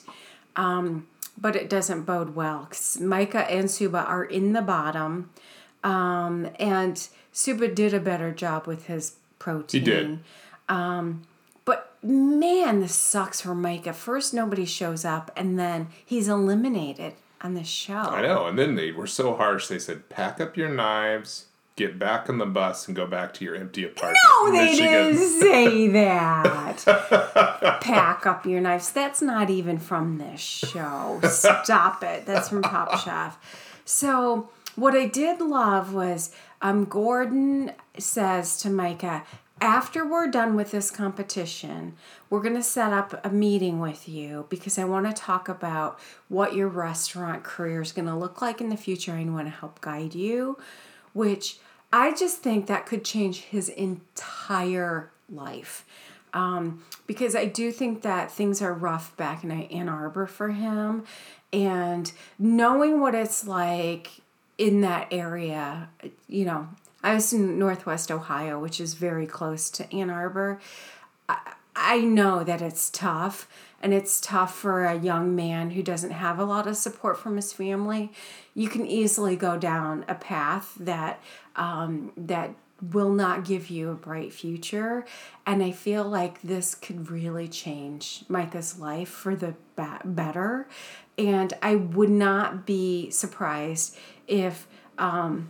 Um, 0.55 1.07
but 1.39 1.55
it 1.55 1.69
doesn't 1.69 2.03
bode 2.03 2.35
well 2.35 2.67
because 2.69 2.99
Micah 2.99 3.49
and 3.51 3.65
Subha 3.65 4.07
are 4.07 4.23
in 4.23 4.53
the 4.53 4.61
bottom, 4.61 5.29
um, 5.83 6.49
and 6.59 7.07
Subha 7.33 7.73
did 7.73 7.93
a 7.93 7.99
better 7.99 8.31
job 8.31 8.65
with 8.65 8.87
his 8.87 9.15
protein. 9.37 9.81
He 9.81 9.85
did. 9.85 10.19
Um, 10.69 11.23
but 11.65 11.95
man, 12.01 12.79
this 12.79 12.95
sucks 12.95 13.41
for 13.41 13.53
Micah. 13.53 13.93
First, 13.93 14.33
nobody 14.33 14.65
shows 14.65 15.03
up, 15.05 15.29
and 15.35 15.59
then 15.59 15.89
he's 16.03 16.27
eliminated 16.27 17.13
on 17.41 17.53
the 17.53 17.63
show. 17.63 17.93
I 17.95 18.21
know. 18.21 18.47
And 18.47 18.57
then 18.57 18.75
they 18.75 18.91
were 18.91 19.07
so 19.07 19.35
harsh. 19.35 19.67
They 19.67 19.79
said, 19.79 20.09
pack 20.09 20.39
up 20.41 20.57
your 20.57 20.69
knives, 20.69 21.45
get 21.75 21.99
back 21.99 22.29
on 22.29 22.37
the 22.37 22.45
bus, 22.45 22.87
and 22.87 22.95
go 22.95 23.05
back 23.05 23.33
to 23.35 23.45
your 23.45 23.55
empty 23.55 23.83
apartment. 23.85 24.17
No, 24.41 24.51
they 24.51 24.75
didn't 24.75 25.17
say 25.41 25.87
that. 25.89 27.79
pack 27.81 28.25
up 28.25 28.45
your 28.45 28.61
knives. 28.61 28.91
That's 28.91 29.21
not 29.21 29.49
even 29.49 29.77
from 29.77 30.17
this 30.17 30.41
show. 30.41 31.19
Stop 31.29 32.03
it. 32.03 32.25
That's 32.25 32.49
from 32.49 32.63
Top 32.63 32.99
Chef. 32.99 33.37
So, 33.85 34.49
what 34.75 34.95
I 34.95 35.07
did 35.07 35.41
love 35.41 35.93
was 35.93 36.31
um, 36.61 36.85
Gordon 36.85 37.71
says 37.97 38.57
to 38.61 38.69
Micah, 38.69 39.23
after 39.59 40.05
we're 40.05 40.27
done 40.27 40.55
with 40.55 40.71
this 40.71 40.91
competition, 40.91 41.95
we're 42.29 42.41
going 42.41 42.55
to 42.55 42.63
set 42.63 42.93
up 42.93 43.25
a 43.25 43.29
meeting 43.29 43.79
with 43.79 44.07
you 44.07 44.45
because 44.49 44.77
I 44.77 44.83
want 44.83 45.07
to 45.07 45.13
talk 45.13 45.49
about 45.49 45.99
what 46.27 46.55
your 46.55 46.67
restaurant 46.67 47.43
career 47.43 47.81
is 47.81 47.91
going 47.91 48.07
to 48.07 48.15
look 48.15 48.41
like 48.41 48.61
in 48.61 48.69
the 48.69 48.77
future. 48.77 49.13
I 49.13 49.23
want 49.25 49.47
to 49.47 49.51
help 49.51 49.81
guide 49.81 50.13
you, 50.13 50.57
which 51.13 51.57
I 51.91 52.13
just 52.13 52.39
think 52.39 52.67
that 52.67 52.85
could 52.85 53.03
change 53.03 53.41
his 53.41 53.69
entire 53.69 55.11
life. 55.29 55.85
Um, 56.33 56.83
because 57.07 57.35
I 57.35 57.45
do 57.45 57.71
think 57.71 58.03
that 58.03 58.31
things 58.31 58.61
are 58.61 58.73
rough 58.73 59.15
back 59.17 59.43
in 59.43 59.51
Ann 59.51 59.89
Arbor 59.89 60.27
for 60.27 60.49
him. 60.49 61.05
And 61.51 62.11
knowing 62.37 62.99
what 62.99 63.15
it's 63.15 63.47
like 63.47 64.09
in 64.57 64.81
that 64.81 65.07
area, 65.09 65.89
you 66.27 66.45
know, 66.45 66.67
I 67.03 67.13
was 67.13 67.31
in 67.31 67.59
Northwest 67.59 68.11
Ohio, 68.11 68.59
which 68.59 68.79
is 68.81 68.93
very 68.95 69.27
close 69.27 69.69
to 69.71 69.93
Ann 69.93 70.09
Arbor. 70.09 70.59
I, 71.29 71.53
I 71.75 71.99
know 71.99 72.43
that 72.43 72.61
it's 72.61 72.89
tough, 72.89 73.47
and 73.81 73.93
it's 73.93 74.19
tough 74.19 74.55
for 74.55 74.85
a 74.85 74.97
young 74.97 75.35
man 75.35 75.71
who 75.71 75.83
doesn't 75.83 76.11
have 76.11 76.39
a 76.39 76.43
lot 76.43 76.65
of 76.65 76.75
support 76.75 77.19
from 77.19 77.35
his 77.35 77.53
family. 77.53 78.11
You 78.55 78.67
can 78.67 78.85
easily 78.85 79.35
go 79.35 79.57
down 79.57 80.03
a 80.07 80.15
path 80.15 80.73
that 80.79 81.21
um, 81.55 82.11
that 82.17 82.55
will 82.91 83.11
not 83.11 83.45
give 83.45 83.69
you 83.69 83.89
a 83.89 83.95
bright 83.95 84.33
future, 84.33 85.05
and 85.45 85.63
I 85.63 85.71
feel 85.71 86.03
like 86.03 86.41
this 86.41 86.73
could 86.73 87.11
really 87.11 87.47
change 87.47 88.23
Micah's 88.27 88.79
life 88.79 89.09
for 89.09 89.35
the 89.35 89.53
better. 90.03 90.67
And 91.17 91.53
I 91.61 91.75
would 91.75 92.09
not 92.09 92.65
be 92.65 93.11
surprised 93.11 93.95
if. 94.27 94.67
Um, 94.97 95.49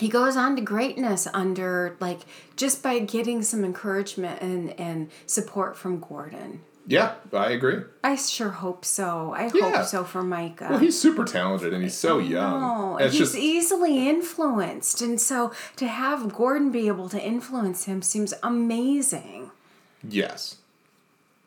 he 0.00 0.08
goes 0.08 0.36
on 0.36 0.56
to 0.56 0.62
greatness 0.62 1.28
under 1.32 1.96
like 2.00 2.20
just 2.56 2.82
by 2.82 2.98
getting 2.98 3.42
some 3.42 3.64
encouragement 3.64 4.40
and 4.42 4.78
and 4.80 5.10
support 5.26 5.76
from 5.76 6.00
Gordon. 6.00 6.62
Yeah, 6.86 7.14
I 7.32 7.50
agree. 7.50 7.82
I 8.02 8.16
sure 8.16 8.48
hope 8.48 8.84
so. 8.84 9.32
I 9.36 9.50
Yeah. 9.54 9.76
hope 9.76 9.86
so 9.86 10.02
for 10.02 10.22
Micah. 10.22 10.66
Well, 10.70 10.78
he's 10.80 10.98
super 11.00 11.24
talented 11.24 11.72
and 11.72 11.84
he's 11.84 11.96
so 11.96 12.18
young. 12.18 12.62
Oh, 12.64 12.96
he's 12.96 13.16
just 13.16 13.36
easily 13.36 14.08
influenced, 14.08 15.00
and 15.00 15.20
so 15.20 15.52
to 15.76 15.86
have 15.86 16.34
Gordon 16.34 16.72
be 16.72 16.88
able 16.88 17.08
to 17.10 17.20
influence 17.22 17.84
him 17.84 18.02
seems 18.02 18.34
amazing. 18.42 19.50
yes. 20.02 20.56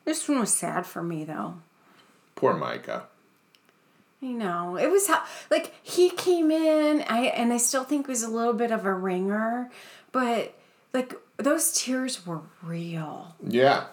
This 0.06 0.28
one 0.28 0.38
was 0.40 0.52
sad 0.52 0.86
for 0.86 1.02
me 1.02 1.24
though. 1.24 1.54
Poor 2.36 2.54
Micah. 2.54 3.04
I 4.24 4.28
know 4.32 4.76
it 4.76 4.90
was 4.90 5.06
how 5.06 5.22
like 5.50 5.74
he 5.82 6.08
came 6.10 6.50
in. 6.50 7.02
I 7.08 7.26
and 7.26 7.52
I 7.52 7.58
still 7.58 7.84
think 7.84 8.08
was 8.08 8.22
a 8.22 8.28
little 8.30 8.54
bit 8.54 8.70
of 8.70 8.86
a 8.86 8.94
ringer, 8.94 9.70
but 10.12 10.54
like 10.94 11.14
those 11.36 11.72
tears 11.72 12.24
were 12.26 12.40
real. 12.62 13.34
Yeah, 13.46 13.84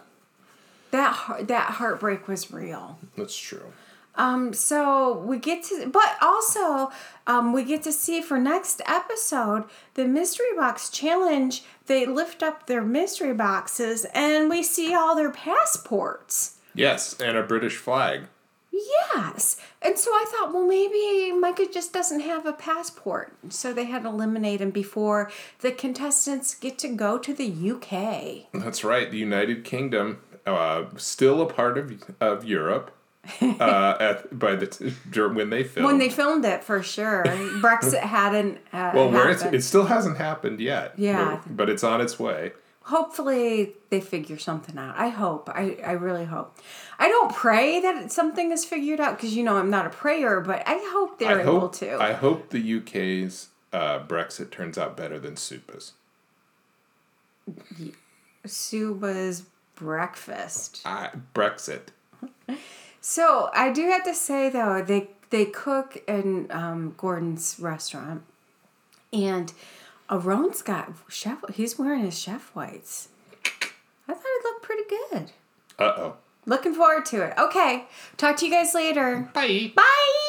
That 0.91 1.13
heart, 1.13 1.47
that 1.49 1.71
heartbreak 1.71 2.27
was 2.27 2.51
real. 2.51 2.97
that's 3.17 3.35
true. 3.37 3.73
Um, 4.15 4.53
so 4.53 5.17
we 5.19 5.39
get 5.39 5.63
to, 5.63 5.87
but 5.87 6.17
also, 6.21 6.91
um, 7.27 7.53
we 7.53 7.63
get 7.63 7.81
to 7.83 7.93
see 7.93 8.21
for 8.21 8.37
next 8.37 8.81
episode 8.85 9.63
the 9.93 10.05
mystery 10.05 10.53
box 10.55 10.89
challenge. 10.89 11.63
They 11.87 12.05
lift 12.05 12.43
up 12.43 12.67
their 12.67 12.81
mystery 12.83 13.33
boxes 13.33 14.05
and 14.13 14.49
we 14.49 14.63
see 14.63 14.93
all 14.93 15.15
their 15.15 15.31
passports. 15.31 16.57
Yes, 16.75 17.19
and 17.21 17.37
a 17.37 17.43
British 17.43 17.77
flag. 17.77 18.23
Yes. 18.71 19.57
And 19.81 19.97
so 19.97 20.11
I 20.11 20.25
thought, 20.29 20.53
well, 20.53 20.65
maybe 20.65 21.31
Micah 21.37 21.67
just 21.71 21.91
doesn't 21.93 22.21
have 22.21 22.45
a 22.45 22.53
passport. 22.53 23.33
So 23.49 23.73
they 23.73 23.85
had 23.85 24.03
to 24.03 24.09
eliminate 24.09 24.61
him 24.61 24.71
before 24.71 25.29
the 25.59 25.71
contestants 25.71 26.55
get 26.55 26.77
to 26.79 26.87
go 26.87 27.17
to 27.17 27.33
the 27.33 27.71
UK. 27.71 28.47
That's 28.53 28.83
right. 28.83 29.11
The 29.11 29.17
United 29.17 29.63
Kingdom, 29.65 30.21
uh, 30.45 30.85
still 30.97 31.41
a 31.41 31.45
part 31.51 31.77
of 31.77 32.01
of 32.21 32.45
Europe. 32.45 32.91
uh, 33.41 33.97
at 33.99 34.39
by 34.39 34.55
the 34.55 34.65
t- 34.65 34.89
when 35.19 35.49
they 35.51 35.63
filmed. 35.63 35.85
When 35.85 35.97
they 35.99 36.09
filmed 36.09 36.43
it, 36.45 36.63
for 36.63 36.81
sure. 36.81 37.23
Brexit 37.61 37.99
hadn't. 37.99 38.57
Uh, 38.73 38.91
well, 38.95 39.11
where 39.11 39.29
it's, 39.29 39.43
it 39.43 39.63
still 39.63 39.85
hasn't 39.85 40.17
happened 40.17 40.59
yet. 40.59 40.93
Yeah. 40.97 41.39
but, 41.43 41.57
but 41.57 41.69
it's 41.69 41.83
on 41.83 42.01
its 42.01 42.17
way. 42.19 42.53
Hopefully 42.83 43.73
they 43.89 44.01
figure 44.01 44.39
something 44.39 44.77
out. 44.77 44.95
I 44.97 45.09
hope. 45.09 45.49
I, 45.49 45.77
I 45.85 45.91
really 45.91 46.25
hope. 46.25 46.57
I 46.97 47.07
don't 47.07 47.33
pray 47.33 47.79
that 47.79 48.11
something 48.11 48.51
is 48.51 48.65
figured 48.65 48.99
out 48.99 49.17
because 49.17 49.35
you 49.35 49.43
know 49.43 49.57
I'm 49.57 49.69
not 49.69 49.85
a 49.85 49.89
prayer, 49.89 50.41
but 50.41 50.63
I 50.67 50.77
hope 50.91 51.19
they're 51.19 51.39
I 51.39 51.41
able 51.43 51.59
hope 51.59 51.75
to. 51.75 52.01
I 52.01 52.13
hope 52.13 52.49
the 52.49 52.77
UK's 52.77 53.49
uh, 53.71 53.99
Brexit 53.99 54.49
turns 54.51 54.77
out 54.77 54.97
better 54.97 55.19
than 55.19 55.35
Supa's. 55.35 55.93
Subha's 58.45 59.43
breakfast. 59.75 60.81
I, 60.85 61.09
Brexit. 61.33 61.89
So 62.99 63.49
I 63.53 63.71
do 63.71 63.89
have 63.89 64.03
to 64.05 64.13
say 64.13 64.49
though, 64.49 64.83
they 64.83 65.09
they 65.31 65.45
cook 65.45 66.03
in 66.07 66.47
um, 66.51 66.93
Gordon's 66.97 67.57
restaurant, 67.59 68.23
and 69.13 69.51
Aarón's 70.11 70.61
got 70.61 70.93
chef. 71.07 71.39
He's 71.53 71.79
wearing 71.79 72.01
his 72.03 72.19
chef 72.19 72.53
whites. 72.53 73.07
I 74.07 74.13
thought 74.13 74.23
it 74.25 74.43
looked 74.43 74.63
pretty 74.63 74.83
good. 74.89 75.31
Uh 75.79 75.93
oh. 75.97 76.17
Looking 76.45 76.73
forward 76.73 77.05
to 77.07 77.21
it. 77.21 77.33
Okay, 77.37 77.85
talk 78.17 78.35
to 78.37 78.45
you 78.45 78.51
guys 78.51 78.73
later. 78.73 79.29
Bye. 79.33 79.71
Bye. 79.75 80.27